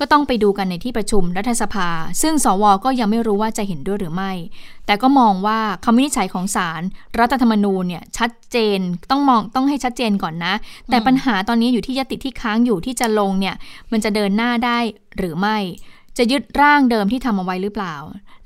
[0.00, 1.88] ก็ต้องไปดูกันในที่ประชุมรัฐสภา
[2.22, 4.32] ซึ่งสวก็ยังไม่รู้ว่าจะเห็นด้วยหรือไม่
[4.86, 6.82] แต่ก็มองว่าคำวินิจฉัยของศาล
[7.18, 8.78] รัฐธรรมนูญเนี่ยชัดเจน
[9.10, 10.54] ต้องมองต้องให้ชัดเจนก่อนนะ
[10.90, 13.54] แต่ปัญหาตอนนี้อยู่ที่ยติที่ค้างอยู่ที่จะลงเนี่ย
[13.92, 14.78] มันจะเดินหน้าได้
[15.16, 15.58] หรือไม่
[16.18, 17.94] จะยึดร่างเดิมที่ทำเอาไว้หรือเปล่า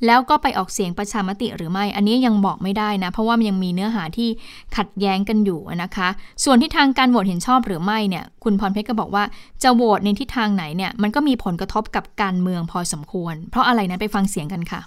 [0.06, 4.28] แล้วก็ไปออกเสียงประชามติหรือไม่ อันนี้ยังบอกไม่ได้นะ เพราะว่ามันยังมีเนื้อหาที่
[4.76, 6.08] ขัดแย้งกันอยู่นะคะ
[6.44, 9.24] ส่วนที่ทางการโหวตเห็นชอบหรือไม่เนี่ย คุณพรเพชรก็บอกว่า
[9.62, 14.80] จะโหวตในทิศทางไหนเนี่ย มันก็มีผลกระทบกับการเมืองพอสมควร เพราะอะไรนะไปฟังเสียงกันค่ะ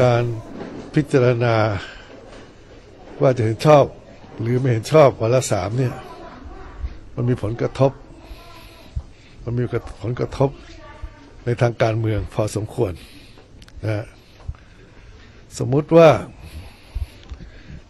[0.00, 0.24] การ
[0.94, 1.54] พิจารณา
[3.22, 3.84] ว่าจะเห็นชอบ
[4.40, 5.94] หรือไม่เห็นชอบวาระสามเนี่ย
[7.14, 7.92] มันมีผลกระทบ
[9.44, 9.64] มันมี
[10.02, 10.50] ผลกระทบ
[11.44, 12.92] ในทางการเมืองพอสมควร
[13.84, 14.04] นะ
[15.58, 16.10] สมมุติว่า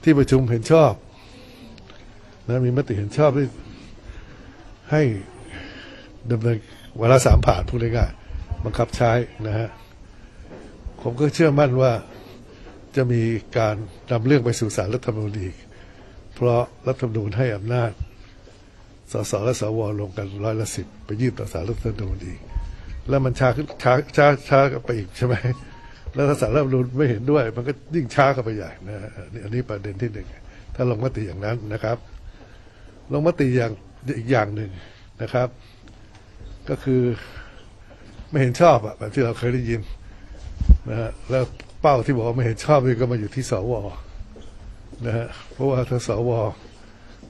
[0.02, 0.92] ที่ประชุมเห็นชอบ
[2.48, 3.48] นะมีมติเห็นชอบที่
[4.92, 5.02] ให้
[6.30, 6.58] ดำเนิน
[7.00, 9.12] วาระสามผ่านพูดง่ายๆบังคับใช้
[9.46, 9.68] นะฮะ
[11.02, 11.92] ผมก็เชื่อมั่นว่า
[12.96, 13.22] จะมี
[13.58, 13.76] การ
[14.10, 15.54] นำเรื่องไปสู่ศาลรัฐธรรมนูญอีก
[16.34, 17.90] เพราะรัฐธรรมนูญให้อำนาจ
[19.12, 22.40] สสและสวลงกันร้อยละสิบไปยื่นต่อศาลรัฐธรรมนูญอีก
[23.08, 25.34] แล้วมันช้าขึ้นช้าช้าช้ากันไปอีกใช่ไหม
[26.14, 30.26] แล้วถ้าศาลรัฐธรรมนูญไม่เห็นด้วย มันก็ยิ่งช้ากันไปใหญ่นะฮะอันนี้อันนี้ประเด็นที่หนึ่ง
[30.74, 31.98] ถ้าลงมติอย่างนั้นนะครับ
[33.12, 33.72] ลงมติอย่าง
[34.18, 34.70] อีกอย่างหนึ่ง
[35.22, 35.48] นะครับ
[36.68, 37.02] ก็คือ
[38.30, 39.80] ไม่เห็นชอบอะแบบที่เราเคยได้ยิน
[40.90, 41.44] นะฮะแล้ว
[41.80, 43.72] เป้าที่บอกว่าไม่เห็นชอบนี่ก็มาอยู่ที่สว
[45.06, 46.30] นะฮะเพราะว่าถ้าสว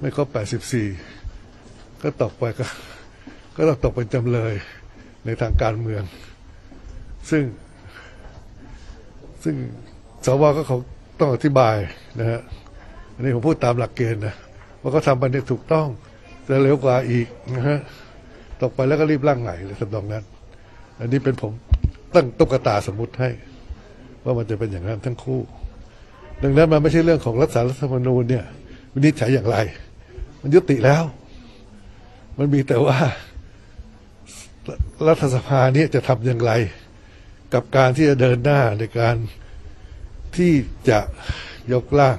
[0.01, 0.29] ไม่ครบ
[1.35, 2.67] 84 ก็ตกไปก็
[3.57, 4.55] ก็ต้องตกเป็นจำเลย
[5.25, 6.03] ในทางการเมือง
[7.31, 7.45] ซึ่ง
[9.45, 9.55] ซึ่ง
[10.27, 10.79] สวก็เขา
[11.21, 11.77] ต้องอธิบาย
[12.19, 12.41] นะฮะ
[13.15, 14.35] อันนี้ผมพูดตามหลักเกณฑ์นะ
[14.81, 15.87] ว่าเขาทำไปเนี่ยถูกต้อง
[16.45, 17.79] แต่เร็วกว่าอีกนะฮะ
[18.61, 20.25] ตกไปแล้วก็รีบร่างใหม่เลยสำนองนั้น
[21.01, 21.53] อันนี้เป็นผม
[22.15, 23.31] ตั้งตุ๊กตาสมมุติให้
[24.25, 25.41] ว่ามันจะเป็นอย่างนั้นทั้งคู่
[26.43, 28.45] ดังนั้นมันไม่ใช่เรื่องของรัฐสารรัฐธรรมนูญเนี่ย
[28.95, 29.57] วินิจฉัยอย่างไร
[30.41, 31.03] มันยุติแล้ว
[32.39, 32.97] มันมีแต่ว่า
[35.07, 36.53] รัฐสภาเนี่ยจะทำอย่างไร
[37.55, 39.17] กับการที่จะเดินหน้าในการ
[40.37, 40.53] ที่
[40.89, 41.01] จะ
[41.73, 42.19] ยกร่าง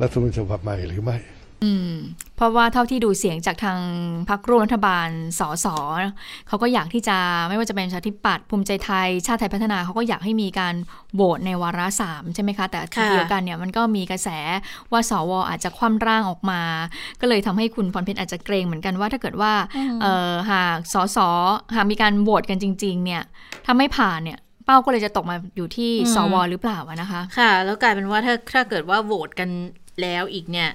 [0.00, 1.16] รัฐธรรมนูญฉบับใหม่หรือไม่
[1.64, 1.94] อืม
[2.40, 3.80] เพราะว่าเท่าที่ดูเสียงจากทาง
[4.28, 5.66] พรรคร่วมรัฐบาลสส
[6.48, 7.16] เขาก็อยากที่จะ
[7.48, 10.74] ไม่ว่าจะเป็นประชาธิปัตย์ภูมิใจไทย ชาติไทยพัฒนาเขาก็อยากให้มีการ
[11.14, 14.28] โหวตในวาระสามใช่ไหมคะ แต่ทีค่ะเดียวกันเนี่ยมันก็มีกระแส
[14.92, 16.62] ว่าสวอาจจะคว่ำร่างออกมา
[17.20, 19.52] ก็เลยทำให้คุณพรเพชรอาจจะเกรงเหมือนกันว่าถ้าเกิดว่า
[20.02, 21.18] เอ่อหากสส
[21.74, 23.22] หากมีการโหวตกันจริง ๆ เนี่ย
[23.64, 29.50] ถ้าไม่ผ่านเนี่ยเป้าก็เลยจะตกมาอยู่ที่อืมสวหรือเปล่าอะนะคะ ค่ะ แล้วกลายเป็นว่าถ้าถ้าเกิดว่าโหวตกัน
[30.02, 30.70] แล้วอีกเนี่ย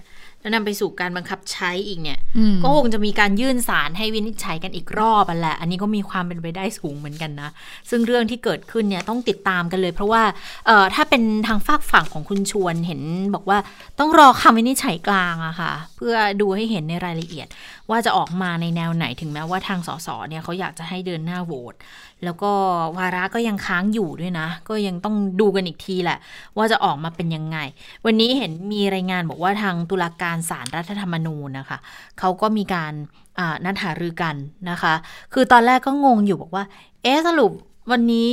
[0.45, 7.49] แล้วนำไปสู่การบังคับใช้อีกเนี่ยอืมก็คงจะมีการยื่นสารให้วินิจฉัยกันอีกรอบอันแหละ อันนี้ก็มีความเป็นไปได้สูงเหมือนกันนะ
[7.89, 10.23] ซึ่งเรื่องที่เกิดขึ้นเนี่ยต้องติดตามกันเลย เพราะว่า
[10.65, 13.01] เอ่อถ้าเป็นทางฝากฝั่งของคุณชวนเห็น
[13.35, 13.57] บอกว่า
[13.99, 17.47] ต้องรอคำวินิจฉัยกลางอะค่ะ เพื่อดูให้เห็นในรายละเอียด
[17.89, 21.75] ว่าจะออกมาในแนวไหนถึงแม้ว่าทางสสเนี่ยเขาอยากจะให้เดินหน้าโหวต
[22.23, 22.51] แล้วก็
[22.97, 26.17] วาระก็ยังค้างอยู่ด้วยนะ ก็ยังต้องดูกันอีกทีแหละ
[26.57, 27.57] ว่าจะออกมาเป็นยังไง
[28.05, 31.77] วันนี้เห็นมีรายงานบอกว่าทางตุลาการศาลรัฐธรรมนูญนะคะ
[32.19, 32.93] เขาก็มีการ
[33.39, 34.35] อ่านัดหารือกัน
[34.69, 34.93] นะคะ
[35.33, 36.63] คือตอนแรกก็งงอยู่บอกว่า
[37.03, 37.51] เอ๊ะสรุป
[37.91, 38.31] วันนี้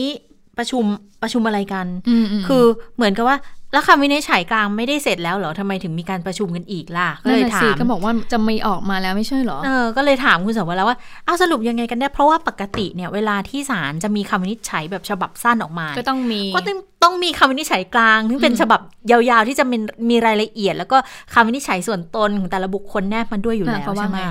[0.59, 0.85] ประชุม
[1.23, 2.65] ประชุมอะไรกันอืมๆคือ
[2.97, 3.39] เหมือนกับว่า
[3.73, 10.97] แล้วคำวินิจฉัยกลางไม่ได้เสร็จแล้วเหรอทำไมถึงมีการประชุมกันอีกล่ะก็นั่นเลยน่ะถาสิมก็บอกว่าจะไม่ออกมาแล้วไม่ใช่เหรอเออก็เลยถามคุณสาวแล้วว่า
[11.27, 19.77] เอาสรุปยังไงกันแน่เพราะว่าปกติเนี่ยเวลาที่ศาลจะมีคำวินิจฉัยแบบฉบับสั้นออกมา ก็ต้องมีก็ต้องต้องมีคำวินิจฉัยกลางที่เป็นฉบับยาวๆที่จะมี
[20.11, 20.97] มีรายละเอียด แล้วก็
[21.35, 24.29] คำวินิจฉัยส่วนตนของแต่ละบุคคลแนบมันด้วยอยู่อ่าแล้วเขาว่าใช่ไหมไง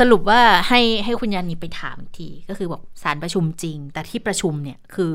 [0.00, 5.12] สรุปว่าให้ให้คุณยานีไปถามอีกที ก็คือบอกศาลประชุมจริง แต่ที่ประชุมเนี่ยคือ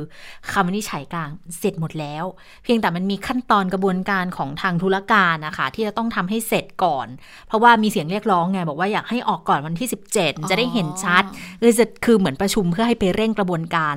[0.52, 2.26] คำวินิจฉัยกลางเสร็จหมดแล้ว
[2.64, 7.08] เพียงแต่มันมีขั้นตอนกระบวนการของทางธุรการนะคะที่จะต้องทำให้เสร็จก่อน
[7.48, 11.24] เพราะว่ามีเสียงเรียกร้องไงบอกว่าอยากให้ออกก่อนวันที่ 17 จะได้เห็นชัด
[11.62, 13.96] คือจะคือเหมือนประชุมเพื่อให้ไปเร่งกระบวนการ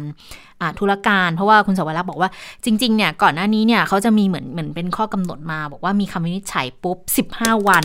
[0.79, 2.31] ธุรการเพราะว่าคุณสวรักษ์บอกว่า
[2.65, 6.99] จริงๆเนี่ยก่อนหน้านี้เนี่ยเขาจะมีเหมือนเหมือนเป็นข้อกำหนดมา บอกว่ามีคำวินิจฉัยปุ๊บ
[7.33, 7.85] 15 วัน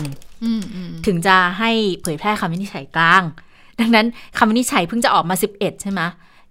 [1.06, 1.70] ถึงจะให้
[2.02, 3.22] เผยแพร่คำวินิจฉัยกลาง
[3.80, 4.06] ดังนั้น
[4.38, 6.02] คำวินิจฉัยเพิ่งจะออกมา 11 ใช่ไหม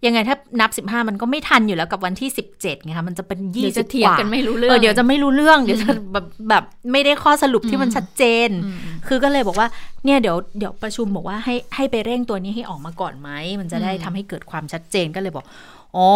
[0.06, 8.78] ยังไงถ้านับ 15 มันก็ไม่ทันอยู่แล้วกับวันที่ 17ไงคะมันจะเป็นเดี๋ยวจะ20เถีกยงว่ากันไม่รู้เรื่องเออเดี๋ยวจะไม่รู้เรื่องเดี๋ยวจะแบบแบบไม่ได้ข้อสรุปที่มันชัดเจนอืม
[9.08, 9.68] คือก็เลยบอกว่า
[10.06, 13.30] เนี่ยเดี๋ยวเดี๋ยวประชุมบอกว่าให้ให้ไปเร่งตัวนี้ให้ออกมาก่อนไหม
[13.60, 15.46] มันจะได้อืมทำให้เกิดความชัดเจนก็เลยบอก
[15.98, 16.10] อ๋อ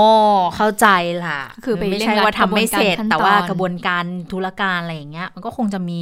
[0.55, 0.87] เข้าใจ
[1.25, 6.01] ล่ะ คือไปไม่เร่งใช่รัดว่าทำไม่เสร็จกระบวนการขั้นแต่ว่าตอนกระบวนการธุรการอะไรอย่างเงี้ย มันก็คงจะมี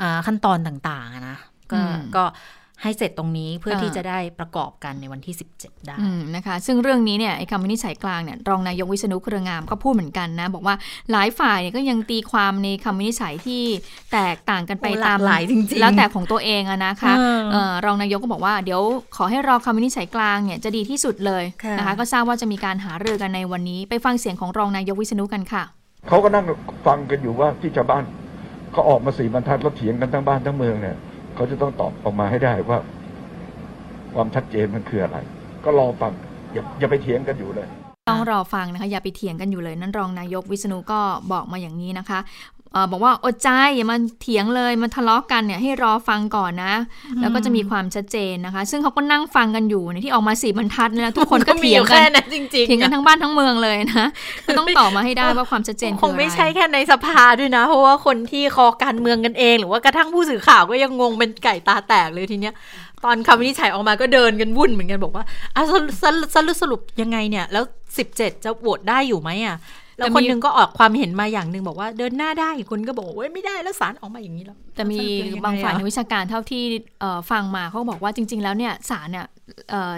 [0.00, 1.36] อ่าขั้นตอนต่างๆอะนะ
[1.72, 2.24] ก็อืมก็
[2.82, 10.74] ให้เสร็จตรงนี้เพื่ออ่าที่จะได้ประกอบกันในวันที่ 17 ได้อืมนะคะ ซึ่งเรื่องนี้เนี่ยไอ้คำวินิจฉัยกลางเนี่ยรองนายกวิษณุเครืองามก็พูดเหมือนกันนะ บอกว่า
[11.12, 13.62] หลายฝ่ายเนี่ยก็ยังตีความในคำวินิจฉัยที่
[14.12, 18.80] แตกต่างกันไปโอ้หลากตามหลายจริงๆแล้วแต่ของตัวเองอะนะคะเออเอ่อรองนายกก็บอกว่าเดี๋ยว
[19.16, 25.62] ขอให้รอคำวินิจฉัยกลางเนี่ยจะดีที่สุดเลยค่ะนะคะ ก็ทราบว่าจะมีการหารือกันในวันนี้ ไปฟังเสียงของรองนายกวิษณุกันค่ะ
[26.08, 26.44] เขาก็นั่ง
[26.86, 28.04] ฟังกันอยู่ว่าที่ชาวบ้าน
[28.72, 30.96] เขาออกมาสี่บรรทัดแล้วเถียงกันทั้งบ้านทั้งเมืองเนี่ย
[31.36, 32.78] เขาจะต้องตอบออกมาให้ได้ว่า
[34.14, 35.18] ความชัดเจนมันคืออะไร
[35.64, 36.12] ก็รอฟัง
[36.52, 37.68] อย่าอย่าไปเถียงกันอยู่เลย
[38.08, 41.00] ต้องรอฟังนะคะอย่าไปเถียงกันอยู่เลย นั่นรองนายกวิษณุก็
[41.32, 42.18] บอกมาอย่างนี้นะคะ
[42.90, 46.74] บอกว่าอดใจอย่ามาเถียงเลยมาทะเลาะกันเนี่ยให้รอฟังก่อนนะ
[47.20, 54.06] แล้วก็จะมีความชัดเจนนะคะ ซึ่งเขาก็นั่งฟังกันอยู่ในที่ออกมาสี่บรรทัดเนี่ยนะทุกคนก็มีเถียองยู่กัแค่นนั้นจริงๆเถียงกันอะทั้งบ้านทั้งเมืองเลยนะ
[54.46, 62.54] ก็ต้องตอบมาให้ได้ว่าความชัดเจนคคืองอะไรไม่ใช่แค่ในสภาด้วยนะ เพราะว่าคนที่คอการเมืองกันเอง หรือว่ากระทั่งผู้สื่อข่าวก็ยังงงเป็นไก่ตาแตกเลยทีเนี้ย
[63.04, 67.64] ตอนคำวินิจฉัยออกมาก็เดินกันวุ่นเหมือนกันบอกว่าอะสรุปสรุปสรุปสรุปยังไงเนี่ยแล้ว
[67.98, 69.56] สิบเจ็ดจะโหวตได้อยู่ไหมอะ
[69.98, 76.62] แล้วคนหนึงก็ออกความเห็นมาอย่างหนึ่งบอกว่าเดินหน้าได้อีกคนก็บอกว่าเว้ยไม่ได้แล้วศาลออกมาอย่างนี้แล้วแต่มีสรุปยังไงอะบางฝ่ายในกวิชาการเท่าที่
[77.00, 79.26] เอ่อฟังมาเขาก็บอกว่าจริง ๆ แล้วเนี่ยศาลเนี่ย
[79.70, 79.94] เอ่อ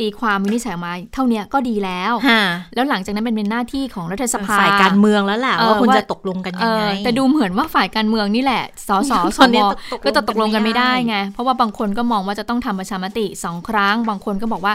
[0.00, 2.42] ตีความวินิจฉัยออกมาเท่าเนี้ยก็ดีแล้วฮะ
[2.74, 14.74] แล้วหลังจากนั้นเป็นเป็นหน้าที่ของรัฐสภาฝ่ายการเมืองแล้วแหละเออว่าคุณว่าจะตกลงกันยังไงเออแต่ดูเหมือนว่าฝ่ายการเมืองนี่แหละสสสตอนนี้วตกลงก็จะตกลงกันไม่ได้กันไม่ได้ไงเพราะว่าบางคนก็มองว่าจะต้องทำประชามติสองครั้ง บางคนก็บอกว่า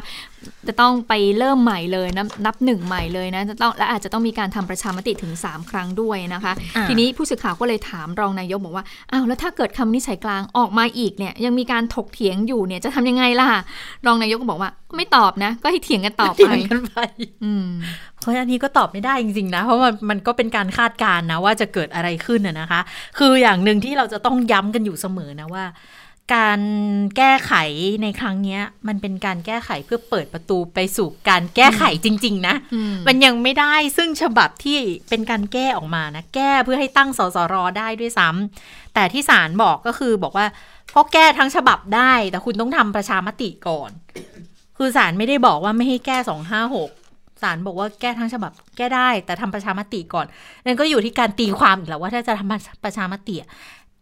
[0.68, 13.48] จะต้องไปเริ่มใหม่เลยนับนับหนึ่งใหม่เลยนะจะต้องและอาจจะต้องมีการทำประชามติถึง 3 ครั้งด้วยนะคะอ่าทีนี้ผู้สื่อข่าวก็เลยถามรองนายกบอกว่าอ้าวแล้วถ้าเกิดคำวินิจฉัยกลางออกมาอีกเนี่ยยังมีการถกเถียงอยู่เนี่ยจะทำยังไงล่ะ
[14.06, 16.98] รองนายกก็บอกว่าไม่ตอบนะ ก็ให้เถียงกันต่อเถีไปยงกันไป
[17.44, 17.68] อืม
[18.20, 22.82] เพราะอันนี้ก็ตอบไม่ได้จริงๆนะ เพราะมันมันก็เป็นการคาดการณ์นะ ว่าจะเกิดอะไรขึ้นน่ะนะคะ
[23.18, 25.66] คืออย่างหนึ่งที่เราจะต้องย้ำกันอยู่เสมอนะว่า
[26.36, 26.62] การ
[27.18, 27.54] แก้ไข
[28.04, 34.78] ในครั้งเนี้ยมันเป็นการแก้ไขเพื่อเปิดประตูไปสู่การแก้ไขจริง ๆ นะอืมมันยังไม่ได้ซึ่งฉบับที่
[35.10, 40.46] เป็นการแก้ออกมานะ แก้เพื่อให้ตั้งสสรได้ด้วยซ้ำแต่ที่ศาลบอกก็คือบอกว่า
[40.96, 43.92] ก็แก้ทั้งฉบับได้ แต่คุณต้องทำประชามติก่อน
[44.84, 46.90] คือศาลไม่ได้บอกว่าไม่ให้แก้สองห้าหก
[47.42, 50.26] ศาลบอกว่าแก้ทั้งฉบับแก้ได้ แต่ทำประชามติก่อน
[50.66, 53.50] นั่นก็อยู่ที่การตีความอีกแล้วว่าถ้าจะทำประชามติอะ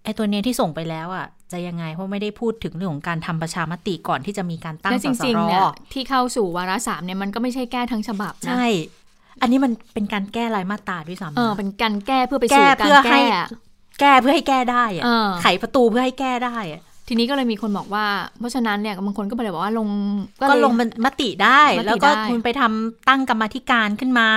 [0.04, 5.62] ไอ้ตัวเนี้ยที่ส่งไปแล้วอะจะยังไงเพราะไม่ได้พูดถึงเรื่องของการทำประชามติก่อนที่จะมีการตั้งและสจสริงรๆเนี่ย
[5.94, 8.66] ที่เข้าสู่วาระสามเนี่ยมันก็ไม่ใช่แก้ทั้งฉบับนะใช่
[9.42, 13.48] อันนี้มันเป็นการแก้รายมาตราด้วยซ้ำนะเออเป็นการแก้เพื่อไปแก้สู่เพื่กาอรให้แก้อะ
[14.00, 18.06] แก้เพื่อให้แก้ได้อะเออไขประตูเพื่อให้แก้ได้อะ ทีนี้ก็เลยมีคนบอกว่า
[18.40, 19.88] เพราะฉะนั้นเนี่ยบางคนก็เลยบอกว่าลง
[20.42, 20.74] ก็เยลง
[21.06, 24.28] มติได้มติแล้วก็ได้คุณไปทำตั้งกรรมาธิการขึ้นมา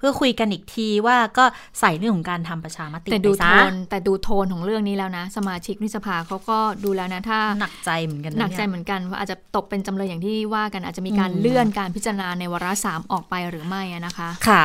[0.00, 1.44] เพื่อคุยกันอีกทีว่าก็
[1.80, 14.64] ใส่เรื่องของการทำประชามติแต่ดูไปโทซะนแต่ดูโทนของเรื่องนี้แล้วนะ สมาชิกนิสภาเขาก็ดูแล้วนะถ้าหนักใจเหมือนกันนะหนักใจเยเหมือนกันว่าอาจจะตกเป็นจำเลยอย่างที่ว่ากันอาจจะมีการอืมเลื่อนการพิจารณาในวาระสามออกไปหรือไม่อะนะคะ ค่ะ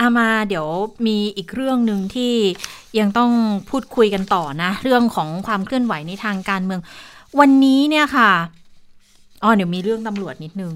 [0.00, 0.66] อามาเดี๋ยว
[1.06, 2.34] มีอีกเรื่องหนึ่งที่
[2.98, 3.30] ยังต้อง
[3.70, 6.80] พูดคุยกันต่อนะ เรื่องของความเคลื่อนไหวในทางการเมือง
[7.40, 8.30] วันนี้เนี่ยค่ะ
[9.42, 10.74] อ๋อเดี๋ยวมีเรื่องตำรวจนิดนึง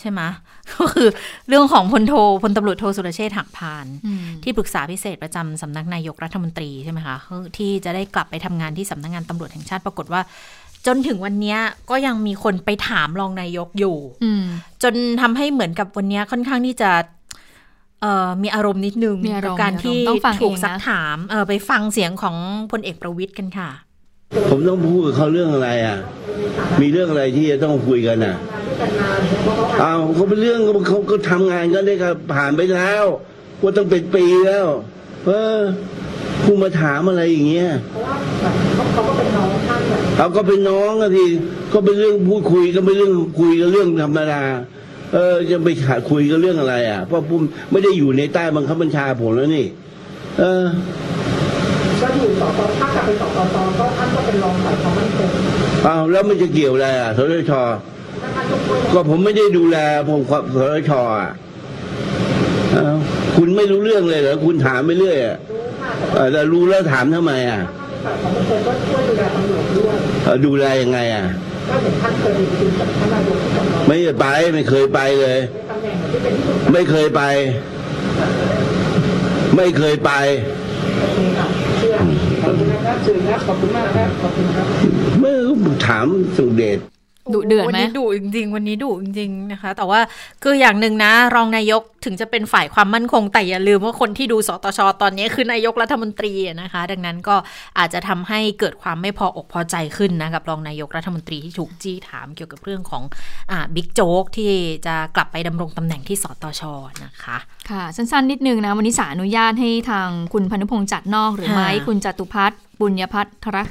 [0.00, 0.20] ใช่ไหม
[0.74, 1.08] ก็คือ
[1.48, 10.20] เรื่องของพลโทพลตำรวจโทสุรเชษฐ์หักพานอืมที่ปรึกษาพิเศษประจำสำนักนายกรัฐมนตรีใช่ไหมคะคือที่จะได้กลับไปทำงานที่สำนักงานตำรวจแห่งชาติปรากฏว่า
[10.86, 11.58] จนถึงวันเนี้ย
[11.90, 14.44] ก็ยังมีคนไปถามรองนายกอยู่อืม
[14.82, 16.90] จนทำให้เหมือนกับวันเนี้ยค่อนข้างที่จะ
[18.00, 22.36] เอ่อมีอารมณ์นิดนึงมีอารมณ์กับการที่มีอารมณ์ต้องฟังถูกเองนะซักถามเออไปฟังเสียงของ
[22.70, 23.70] พลเอกประวิตยกันค่ะ
[24.50, 25.98] ผมต้องพูดกับเขาเรื่องอะไรอะ
[26.80, 28.36] มีเรื่องอะไรที่จะต้องคุยกันอะ
[29.80, 33.04] เอาเขาเป็นเรื่องเขาก็ทำงานกันได้ครับผ่านไปแล้ว
[33.62, 34.66] ว่าต้องเป็นปีแล้ว
[35.26, 35.60] เออ
[36.44, 37.70] คุณมาถามอะไรอย่างเงี้ย
[40.16, 41.24] เขาก็เป็นน้องอะที
[41.72, 44.42] ก็เป็นเรื่องพูดคุยก็เป็นเรื่องคุยกันเรื่องธรรมดา
[45.14, 49.66] เออจะไปหาคุยกันเรื่องอะไร อะเพราะผมไม่ได้อยู่ในใต้บังคับบัญชาผมแล้วนี่
[50.38, 50.64] เออ
[52.08, 55.28] ก็อยู่สตถ้ากลับไปสตตก็ท่านก็เป็นรองฝ่ายความมั่นคง
[55.86, 57.52] อ้าวแล้วมันจะเกี่ยวอะไรอะสทช
[58.92, 59.76] ก็ผมไม่ได้ดูแล
[60.08, 61.32] ผมความสทชอะ
[62.76, 62.96] อ้าว
[63.36, 65.36] คุณไม่รู้เรื่องเลยเหรอคุณถามไปเรื่อยอะ
[66.14, 67.60] เออแต่รู้แล้วถามทำไมอะ
[68.04, 71.24] ฝ่ายความมั่นคงก็ช่วยดูแลตำรวจด้วยเออดูแลยังไงอะ
[71.68, 75.38] ก็เห็นท่านเคยไปคุยกับท่านนายกที่สำนักไม่ได้ไปไม่เคยไปเลย
[75.70, 77.22] ตำแหน่งที่เป็นที่ปรึกษาไม่เคยไป
[79.56, 80.12] ไม่เคยไป
[81.00, 81.46] โอเคค่ะ
[81.78, 81.96] เชื่อ
[82.42, 82.54] ขอบ
[82.88, 84.66] ครับเชิญครับขอบคุณมากครับขอบคุณครับ
[85.20, 85.40] เมื่อ
[85.86, 86.78] ถามสุเดช
[87.34, 90.00] ดุเดือดไหมวันนี้ดุจริงๆ วันนี้ดุจริงๆนะคะ แต่ว่า
[90.42, 97.36] คืออย่างหนึ่งนะ รองนายกถึงจะเป็นฝ่ายความมั่นคง แต่อย่าลืมว่าคนที่ดูสตชตอนนี้คือนายกรัฐมนตรีนะคะ ดังนั้นก็
[97.78, 103.02] อาจจะทำให้เกิดความไม่พออกพอใจขึ้นนะกับรองนายกรัฐมนตรีที่ถูกจี้ถามเกี่ยวกับเรื่องของ
[103.50, 104.52] อ่าบิ๊กโจ๊กที่
[104.86, 106.62] จะกลับไปดำรงตำแหน่งที่สตช
[107.04, 107.36] นะคะ
[107.70, 113.68] ค่ะสั้นๆนิดนึงนะวันนี้ศาลอนุญาตให้ทางคุณพานุพงษ์จัดนอกหรือไม่ค่ะคุณจตุพัฒน์บุญยพัฒน์รัก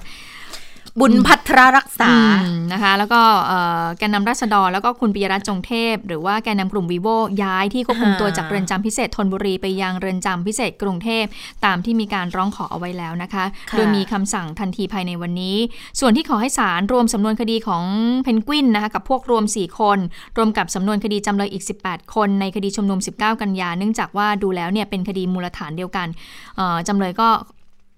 [1.02, 2.12] บุญพัทรรักษา
[2.44, 7.08] อืมนะคะ แล้วก็เอ่อแกนนำราษฎรแล้วก็คุณปิยรัตน์จงเทพ หรือว่าแกนนำกลุ่มวีโว
[7.44, 11.26] ย้ายที่ควบคุมตัวอ่าจากเรือนจำพิเศษธนบุรีไปยังเรือนจำพิเศษกรุงเทพ
[11.66, 15.58] ตามที่มีการร้องขอเอาไว้แล้วนะคะค่ะโดยมีคำสั่งทันทีภายในวันนี้
[16.00, 17.84] ส่วนที่ขอให้ศาลรวมสำนวนคดีของ
[18.24, 20.00] เพนกวินนะคะกับพวกรวม 4 คน
[20.38, 26.08] รวมกับสำนวนคดีจำเลยอีก 18 คน ในคดีชุมนุม 19 กันยาเนื่องจากว่าดูแล้วเนี่ยเป็นคดีมูลฐานเดียวกัน
[26.58, 27.30] เอ่อจำเลยก็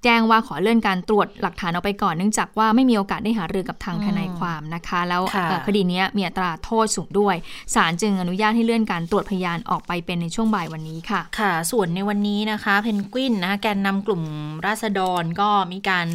[0.04, 7.36] แจ้งว่าขอเลื่อนการตรวจหลักฐานออกไปก่อนเนื่องจากว่าไม่มีโอกาสได้หารือกับทางทนายความนะคะ แล้วค่ะเอ่อคดีเนี้ยมีอัตราโทษสูงด้วย
[7.76, 14.24] ศาลจึงอนุญาตให้เลื่อนการตรวจพยานออกไปเป็นในช่วงบ่ายวันนี้ค่ะ ค่ะ ส่วนในวันนี้นะคะเพนกวินนะคะแกนนำกลุ่ม
[14.66, 16.08] ราษฎรก็มีการ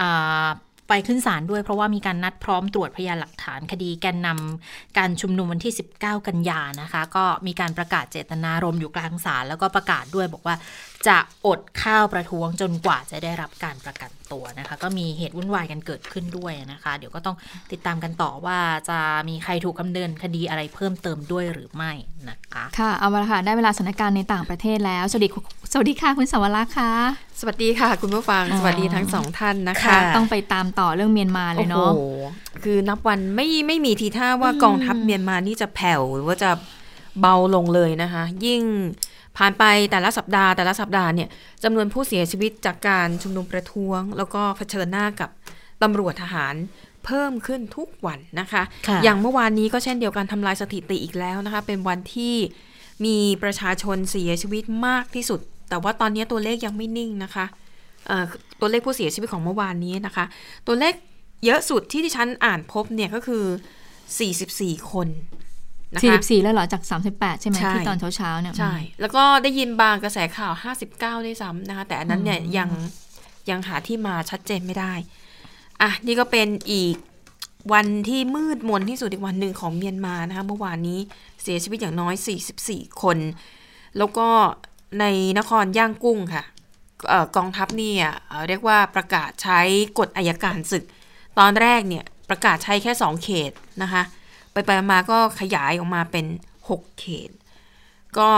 [0.00, 0.46] อ่า
[0.92, 10.56] ไปขึ้นศาลด้วยเพราะว่ามีการนัดพร้อมตรวจพยานหลักฐานคดีแกนนำการชุมนุมวันที่ 19 กันยานะคะ ก็มีการประกาศเจตนารมณ์อยู่กลางศาลแล้วก็ประกาศด้วยบอกว่า
[11.08, 17.36] จะอดข้าวประท้วงจนกว่าจะได้รับการประกันตัวนะคะ ก็มีเหตุวุ่นวายกันเกิดขึ้นด้วยนะคะ เดี๋ยวก็ต้อง
[17.72, 18.98] ติดตามกันต่อว่าจะ
[19.28, 21.92] มีใครถูกดำเนินคดีอะไรเพิ่มเติมด้วยหรือไม่
[22.28, 25.42] นะคะค่ะเอาละค่ะได้เวลาสถานการณ์ในต่างประเทศแล้ว สวัสดีคุณ
[25.72, 26.92] สวัสดีค่ะคุณสวรักษ์ค่ะ
[27.40, 32.02] สวัสดีค่ะ คุณผู้ฟังอ๋อสวัสดีทั้งสองท่านนะคะ ต้องไปตามต่อเรื่องเมียนมาเลยเนาะโอ้โห
[32.64, 36.50] คือนับวันไม่ไม่มีทีท่าว่ากองทัพเมียนมานี่จะแผ่วหรือว่าจะ
[37.20, 38.62] เบาลงเลยนะคะ ยิ่ง
[39.40, 41.28] ผ่านไปแต่ละสัปดาห์แต่ละสัปดาห์เนี่ย
[41.64, 45.30] จำนวนผู้เสียชีวิตจากการชุมนุมประท้วง แล้วก็เผชิญหน้ากับ
[45.82, 46.54] ตำรวจทหาร
[47.04, 52.34] เพิ่มขึ้นทุกวันนะคะค่ะอย่างเมื่อวานนี้ก็เช่นเดียวกันทำลายสถิติอีกแล้วนะคะ เป็นวันที่
[53.04, 57.46] มีประชาชนเสียชีวิตมากที่สุด แต่ว่าตอนนี้ตัวเลขยังไม่นิ่งนะคะ
[58.06, 58.24] เอ่อ
[58.60, 60.24] ตัวเลขผู้เสียชีวิตของเมื่อวานนี้นะคะ
[60.66, 60.94] ตัวเลข
[61.44, 63.44] เยอะสุดที่ที่ฉันอ่านพบเนี่ยก็คือ
[64.18, 65.08] 44 คน
[65.94, 66.82] นะคะ44 แล้วเหรอจาก
[67.12, 70.52] 38 ใช่ไหมใช่ที่ตอนเช้าๆเนี่ยใช่ แล้วก็ได้ยินบางกระแสข่าว
[70.88, 72.70] 59ด้วยซ้ำนะคะ แต่อันนั้นเนี่ยยัง
[73.50, 74.92] ยังหาที่มาชัดเจนไม่ได้
[75.82, 76.94] อะ นี่ก็เป็นอีก
[77.72, 80.98] วันที่มืดมนที่สุดอีกวันหนึ่งของเมียนมานะคะเมื่อวานนี้
[81.42, 82.14] เสียชีวิตอย่างน้อย
[82.56, 83.18] 44 คน
[83.98, 84.28] แล้วก็
[85.00, 85.04] ใน
[85.38, 86.44] นครย่างกุ้งค่ะ
[87.08, 89.60] เอ่อกองทัพเนี่ยเอ่อเรียกว่าประกาศใช้
[89.98, 90.84] กฎอายการศึก
[91.38, 94.02] ตอนแรกเนี่ยประกาศใช้แค่ 2 เขตนะคะ
[94.66, 96.26] ไปไปมาก็ขยายออกมาเป็น
[96.62, 97.30] 6 เขต
[98.18, 98.30] ก็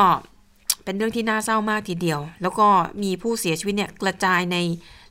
[0.84, 2.68] เป็นเรื่องที่น่าเศร้ามากทีเดียว แล้วก็
[3.02, 4.56] มีผู้เสียชีวิตเนี่ยกระจายใน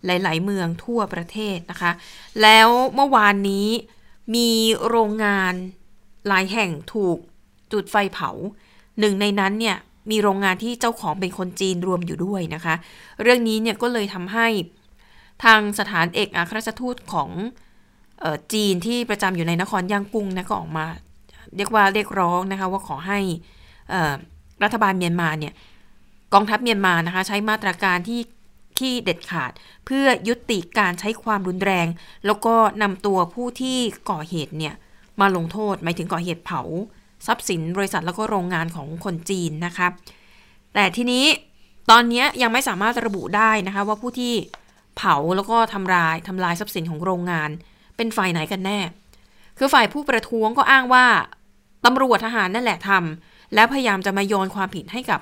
[0.05, 1.91] หลาย ๆ เมืองทั่วประเทศนะคะ
[2.41, 3.67] แล้วเมื่อวานนี้
[4.35, 4.49] มี
[4.87, 5.53] โรงงาน
[6.27, 7.17] หลายแห่งถูก
[7.73, 8.29] จุดไฟเผา
[8.99, 9.77] หนึ่งในนั้นเนี่ย
[10.11, 12.75] มีโรงงานที่เจ้าของเป็นคนจีนรวมอยู่ด้วยนะคะ
[13.21, 14.47] เรื่องนี้เนี่ยก็เลยทำให้
[15.43, 17.29] ทางสถานเอกอัครราชทูตของ
[18.53, 20.85] จีนที่ประจำอยู่ในนครย่างกุ้งนะก็ออกมา
[21.55, 23.19] เรียกว่าเรียกร้องนะคะว่าขอให้
[23.89, 24.13] เอ่อ
[24.63, 25.53] รัฐบาลเมียนมาเนี่ย
[26.33, 28.21] กองทัพเมียนมานะคะใช้มาตรการที่
[28.79, 29.51] ที่เด็ดขาด
[29.85, 31.87] เพื่อยุติการใช้ความรุนแรง
[32.25, 33.77] แล้วก็นำตัวผู้ที่
[34.09, 34.73] ก่อเหตุเนี่ย
[35.21, 36.61] มาลงโทษหมายถึงก่อเหตุเผา
[37.27, 39.87] ทรัพย์สินบริษัทแล้วก็โรงงานของคนจีนนะคะ
[40.73, 41.25] แต่ทีนี้
[41.91, 44.33] ตอนนี้ยังไม่สามารถระบุได้นะคะว่าผู้ที่
[44.97, 47.49] เผาแล้วก็ทำลายทำลายทรัพย์สินของโรงงาน
[48.01, 48.79] เป็นฝ่ายไหนกันแน่
[49.57, 51.05] คือฝ่ายผู้ประท้วงก็อ้างว่า
[51.85, 55.19] ตำรวจทหารนั่นแหละทำแล้วพยายามจะมาโยนความผิดให้กับ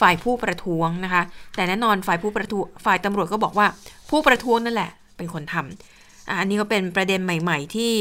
[0.00, 1.22] ฝ่ายผู้ประท้วงนะคะ
[1.54, 3.66] แต่แน่นอนฝ่ายผู้ประท้วงฝ่ายตำรวจก็บอกว่า
[4.10, 7.92] ผู้ประท้วงนั่นแหละ เป็นคนทำอันนี้ก็เป็นประเด็นใหม่ ๆ ที่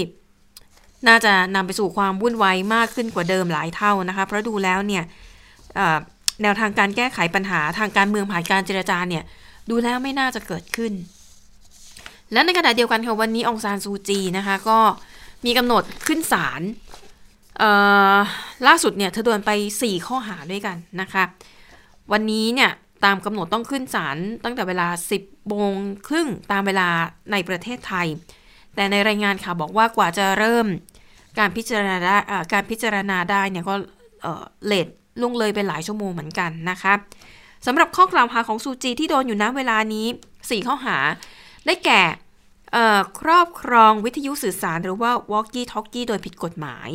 [1.07, 5.03] น่าจะนำไปสู่ความวุ่นวายมากขึ้นกว่าเดิมหลายเท่านะคะ เพราะดูแล้วเนี่ย
[6.41, 9.23] แนวทางการแก้ไขปัญหาทางการเมืองผ่านการเจรจาเนี่ย
[9.69, 10.93] ดูแล้วไม่น่าจะเกิดขึ้น
[12.34, 14.80] และในขณะเดียวกันค่ะวันนี้องซานซูจีนะคะ ก็
[15.45, 16.61] มีกำหนดขึ้นศาล
[18.67, 19.51] ล่าสุดเนี่ยเธอโดนไป
[19.82, 21.23] 4 ข้อหาด้วยกันนะคะ
[22.11, 22.71] วันนี้เนี่ย
[23.05, 24.88] ตามกำหนดต้องขึ้นศาลตั้งแต่เวลา
[25.19, 25.73] 10โมง
[26.07, 26.89] ครึ่งตามเวลา
[27.32, 28.07] ในประเทศไทย
[28.75, 30.65] แต่ในรายงานข่าวบอกว่ากว่าจะเริ่ม
[31.39, 32.17] การพิจารณาได้
[32.53, 33.73] การพิจารณาได้เนี่ยก็
[34.21, 34.88] เอ่อเลท
[35.21, 36.93] ล่วงเลยไปหลายชั่วโมงเหมือนกันนะคะ
[37.65, 40.05] สำหรับข้อกล่าวหาของซูจีที่โดนอยู่ณเวลานี้
[40.36, 40.97] 4 ข้อหา
[41.68, 42.01] ได้แก่
[43.20, 46.89] ครอบครองวิทยุสื่อสารหรือว่า walkie talkie โดยผิดกฎหมาย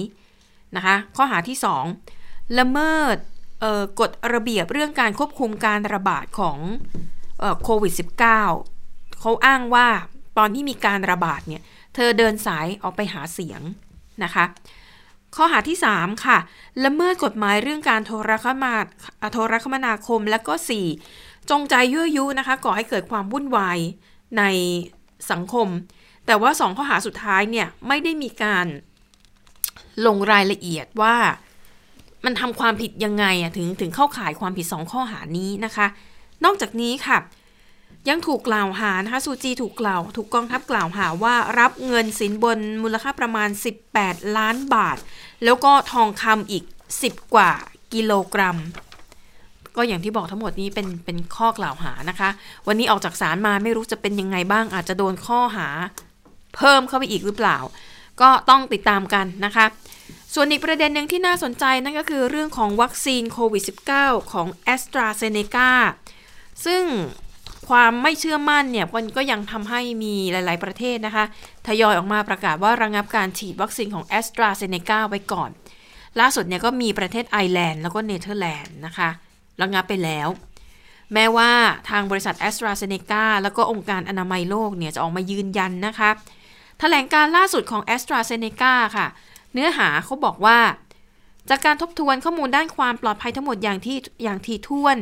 [0.76, 1.56] นะคะข้อหาที่
[2.06, 3.16] 2 ละเมิด
[4.00, 6.58] กฎระเบียบเรื่องการควบคุมการระบาดของ
[7.62, 9.88] โควิด -19 เขาอ้างว่า
[10.38, 11.62] ตอนที่มีการระบาดเนี่ย
[11.94, 13.60] เธอเดินสายออกไปหาเสียง
[14.24, 14.44] นะคะ
[15.36, 16.38] ข้อหาที่ 3 ค่ะ
[16.84, 18.74] ละเมิดกฎหมายเรื่องการโทรคมนา
[19.32, 20.54] โทรคมนาคมและก็
[21.02, 23.78] 4 จงใจยั่วยุนะคะก่อให้เกิดความวุ่นวาย
[24.38, 24.42] ใน
[25.30, 25.68] สังคม
[26.26, 28.66] แต่ว่า2ข้อหาสุดท้ายเนี่ยไม่ได้มีการ
[30.06, 31.16] ลงรายละเอียดว่า
[32.24, 35.86] มันทำความผิดยังไงอะถึงถึงเข้าข่ายความผิด 2 ข้อหานี้นะคะ
[36.44, 37.18] นอกจากนี้ค่ะ
[38.08, 43.48] ยังถูกกล่าวหานะคะซูจีถูกกล่าว ถูกกองทัพกล่าวหาว่ารับเงินสินบนมูลค่าประมาณ
[43.92, 44.98] 18 ล้านบาท
[45.44, 46.64] แล้วก็ทองคำอีก
[46.98, 47.50] 10 กว่า
[47.92, 48.58] กิโลกรัม
[49.76, 52.28] ก็อย่างที่บอกทั้งหมดนี้เป็นเป็นข้อกล่าวหานะคะ
[52.66, 55.68] วันนี้ออกจากศาลมาไม่รู้จะเป็นยังไงบ้าง อาจจะโดนข้อหา
[56.56, 57.58] เพิ่มเข้าไปอีกหรือเปล่า
[58.20, 59.66] ก็ต้องติดตามกันนะคะ
[60.34, 63.62] ส่วนอีกประเด็นหนึ่งที่น่าสนใจนั่นก็คือเรื่องของวัคซีนโควิด
[63.96, 65.70] -19 ของ a s t r a z เซ e c a
[66.66, 66.82] ซึ่ง
[67.68, 71.24] ความไม่เชื่อมั่นเนี่ยมันก็ยังทำให้มีหลาย ๆ ประเทศนะคะ
[71.66, 75.50] ทยอยออกมาประกาศว่าระงับการฉีดวัคซีนของ AstraZeneca ไว้ก่อน
[76.20, 79.10] ล่าสุดเนี่ยก็มีประเทศไอร์แลนด์แล้วก็เนเธอร์แลนด์นะคะ
[79.62, 80.28] ระงับไปแล้ว
[81.14, 81.50] แม้ว่า
[81.90, 86.10] ทางบริษัท AstraZeneca แล้วก็องค์การอนามัยโลกเนี่ยจะออกมายืนยันนะคะ
[86.80, 89.06] แถลงการณ์ล่าสุดของ AstraZeneca ค่ะ
[89.52, 90.58] เนื้อหาเขาบอกว่า
[91.50, 94.96] จากการทบทวนข้อมูลด้านความปลอดภัยทั้งหมดอย่างที่อย่างถี่ถ้วน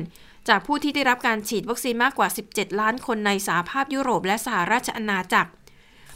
[0.49, 5.51] จากผู้ที่ได้รับการฉีดวัคซีนมากกว่า 17 ล้านคนในสหภาพยุโรปและสหราชอาณาจักร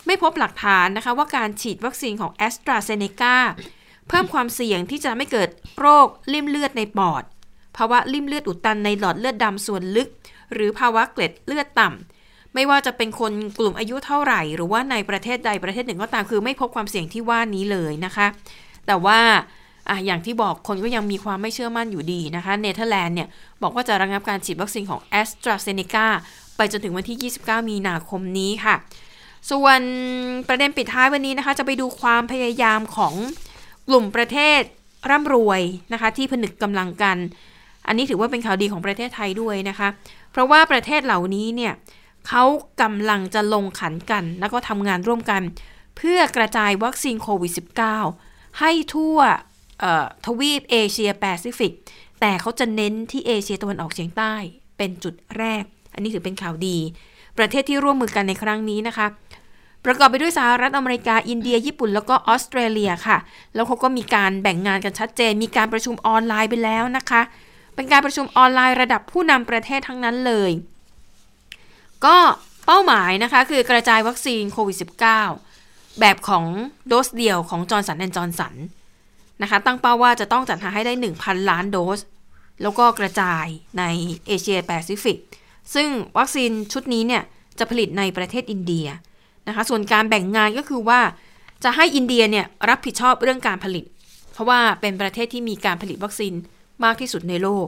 [0.06, 3.36] ไม่พบหลักฐานนะคะว่าการฉีดวัคซีนของ AstraZeneca
[4.08, 7.22] เพิ่มความเสี่ยงที่จะไม่เกิดโรคลิ่มเลือดในปอด
[7.76, 10.08] ภาวะลิ่มเลือดอุดตันในหลอดเลือดดำส่วนลึก
[10.52, 18.26] หรือภาวะเกล็ดเลือดต่ำ ไม่ว่าจะเป็นคนกลุ่มอายุเท่าไหร่ หรือว่าในประเทศใดประเทศหนึ่งก็ตามคือไม่พบความเสี่ยงที่ว่านี้เลยนะคะ
[18.86, 19.18] แต่ว่า
[19.88, 23.28] อะอย่างที่บอกคนก็ยังมีความไม่เชื่อมั่นอยู่ดีนะคะ เนเธอร์แลนด์เนี่ย
[23.62, 26.06] บอกว่าจะระงับการฉีดวัคซีนของ AstraZeneca
[26.56, 28.74] ไปจนถึงวันที่ 29 มีนาคมนี้ค่ะ
[29.50, 29.80] ส่วน
[30.48, 33.14] ประเด็นปิดท้ายวันนี้นะคะ จะไปดูความพยายามของ
[33.88, 34.60] กลุ่มประเทศ
[35.10, 35.60] ร่ำรวย
[35.92, 37.18] นะคะ ที่ผนึกกำลังกัน
[37.86, 39.88] อันนี้ถือว่าเป็นข่าวดีของประเทศไทยด้วยนะคะ
[40.32, 41.72] เพราะว่าประเทศเหล่านี้เนี่ย
[42.28, 42.44] เขา
[42.82, 45.42] กำลังจะลงขันกัน แล้วก็ทำงานร่วมกัน
[45.96, 47.52] เพื่อกระจายวัคซีนโควิด
[48.06, 49.18] -19 ให้ทั่ว
[50.26, 51.72] ทวีปเอเชียแปซิฟิก
[52.20, 54.34] แต่เขาจะเน้นที่เอเชียตะวันออกเฉียงใต้
[54.76, 55.64] เป็นจุดแรก
[55.94, 56.78] อันนี้ถือเป็นข่าวดี
[57.38, 59.06] ประเทศที่ร่วมมือกันในครั้งนี้นะคะ
[59.84, 63.18] ประกอบไปด้วยสหรัฐอเมริกา อินเดีย ญี่ปุ่น แล้วก็ออสเตรเลียค่ะ
[63.54, 67.22] แล้วเขาก็มีการแบ่งงานกันชัดเจน มีการประชุมออนไลน์ไปแล้วนะคะ
[67.74, 70.50] เป็นการประชุมออนไลน์ระดับผู้นำประเทศทั้งนั้นเลย
[72.04, 72.16] ก็
[72.66, 74.76] เป้าหมายนะคะ คือกระจายวัคซีนโควิด
[75.38, 76.44] -19 แบบของ
[76.88, 78.54] โดสเดียวของ Johnson & Johnson
[79.42, 82.00] นะคะตั้งเป้าว่าจะต้องจัดหาให้ได้ 1,000 ล้านโดส
[82.62, 83.46] แล้วก็กระจาย
[83.78, 83.84] ใน
[84.26, 85.18] เอเชียแปซิฟิก
[85.74, 87.22] ซึ่งวัคซีนชุดนี้เนี่ย
[87.58, 88.86] จะผลิตในประเทศอินเดีย
[89.48, 91.00] นะคะส่วนการแบ่งงานก็คือว่า
[91.64, 93.84] จะให้อินเดียเนี่ย รับผิดชอบเรื่องการผลิต
[94.32, 96.34] เพราะว่าเป็นประเทศที่มีการผลิตวัคซีน
[96.84, 97.66] มากที่สุดในโลก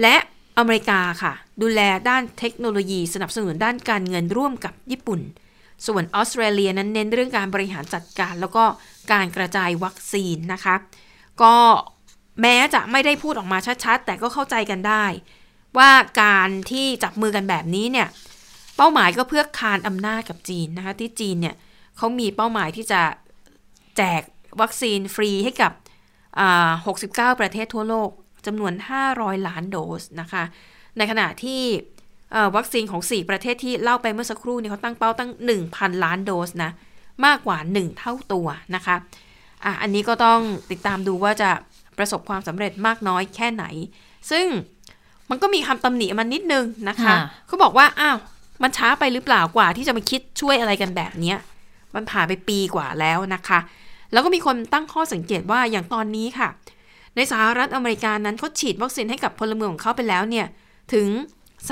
[0.00, 0.16] และ
[0.58, 1.32] อเมริกาค่ะ
[1.62, 5.20] ดูแลด้านเทคโนโลยีสนับสนุนด้านการเงินร่วมกับญี่ปุ่น
[5.86, 8.64] ส่วนออสเตรเลียนั้นเน้นเรื่องการบริหารจัดการ แล้วก็
[9.12, 10.74] การกระจายวัคซีนนะคะ
[11.42, 11.54] ก็
[12.40, 15.04] แม้จะไม่ได้พูดออกมาชัดๆ แต่ก็เข้าใจกันได้
[15.78, 15.90] ว่า
[16.22, 18.08] การที่จับมือกันแบบนี้เนี่ย
[18.76, 21.56] เป้าหมายก็เพื่อคานอำนาจกับจีนนะคะที่จีนเนี่ย
[21.96, 23.00] เขามีเป้าหมายที่จะ
[23.96, 24.22] แจก
[24.60, 25.72] วัคซีนฟรีให้กับ
[26.96, 28.10] 69 ประเทศทั่วโลก
[28.46, 28.72] จำนวน
[29.10, 30.42] 500 ล้านโดสนะคะ
[30.96, 31.62] ในขณะที่
[32.56, 35.30] วัคซีนของ 4 ประเทศที่เล่าไปเมื่อสักครู่นี้เขาตั้งเป้าตั้ง
[35.66, 36.70] 1,000 ล้านโดสนะ
[37.26, 38.96] มากกว่า 1 เท่าตัวนะคะ
[39.64, 41.50] อะอันนี้ก็ต้องติดตามดูว่าจะ
[41.98, 43.64] ประสบความสำเร็จมากน้อยแค่ไหน
[44.30, 44.46] ซึ่ง
[45.30, 47.14] มันก็มีคำตำหนิมันนิดนึงนะคะ
[47.46, 48.18] เขาบอกว่าอ้าว
[48.62, 51.34] มันช้าไปหรือเปล่ากว่าที่จะมาคิดช่วยอะไรกันแบบนี้
[51.94, 53.58] มันผ่านไปปีกว่าแล้วนะคะ
[54.12, 56.48] แล้วก็มีคนตั้งข้อสังเกตว่าอย่างตอนนี้ค่ะ
[57.16, 60.46] ในสหรัฐอเมริกานั้นเขาฉีดวัคซีนให้กับพลเมืองของเขาไปแล้วเนี่ย
[60.92, 61.08] ถึง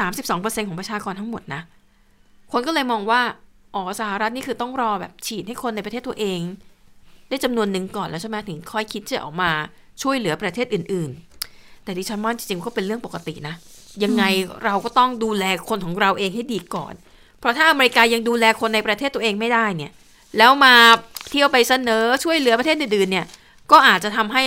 [0.02, 1.60] 32%ของประชากรทั้งหมดนะ
[2.52, 3.20] คนก็เลยมองว่า
[3.74, 6.40] อ๋อสหรัฐนี่คือต้องรอแบบฉีดให้คนในประเทศตัวเอง
[7.28, 9.50] ได้จำนวนหนึ่งก่อนแล้วใช่ไหมถึงค่อยคิดจะออกมา
[10.02, 11.10] ช่วยเหลือประเทศอื่น
[11.48, 13.54] ๆ แต่ดิฉันว่าจริงๆก็เป็นเรื่องปกตินะ
[14.04, 14.24] ยังไง
[14.64, 16.94] เราก็ต้องดูแลคนของเราเองให้ดีก่อน
[17.38, 19.92] เพราะถ้าอเมริกายังดูแลคนในประเทศตัวเองไม่ได้เนี่ย
[20.38, 20.74] แล้วมา
[21.30, 23.26] เที่ยวไปเสนอช่วยเหลือประเทศอื่นๆเนี่ย
[23.70, 24.44] ก็อาจจะทำให้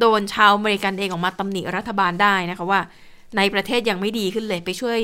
[0.00, 2.80] โดนชาวอเมริกันเองออกมาตำหนิรัฐบาลได้นะคะว่า
[3.36, 4.98] ในประเทศยังไม่ดีขึ้นเลยไปช่วย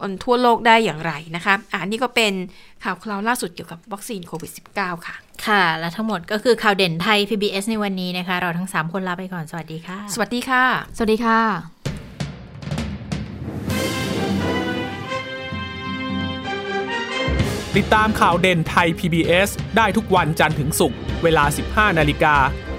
[0.00, 2.32] คนทั่วโลกได้อย่างไรนะคะอันนี้ก็เป็น
[2.84, 10.64] ข่าวคราวล่าสุดเกี่ยวกับวัคซีนโควิด -19 ค่ะ ค่ะ และทั้งหมดก็คือข่าวเด่นไทย PBS ในวันนี้นะคะ เราทั้ง 3 คนลาไปก่อน สวัสดีค่ะ สวัสดีค่ะ
[10.96, 11.40] สวัสดีค่ะ
[17.76, 21.44] ติดตามข่าวเด่นไทย PBS ได้ทุกวันจันทร์ถึงศุกร์เวลา
[21.90, 22.34] 15 นาฬิกา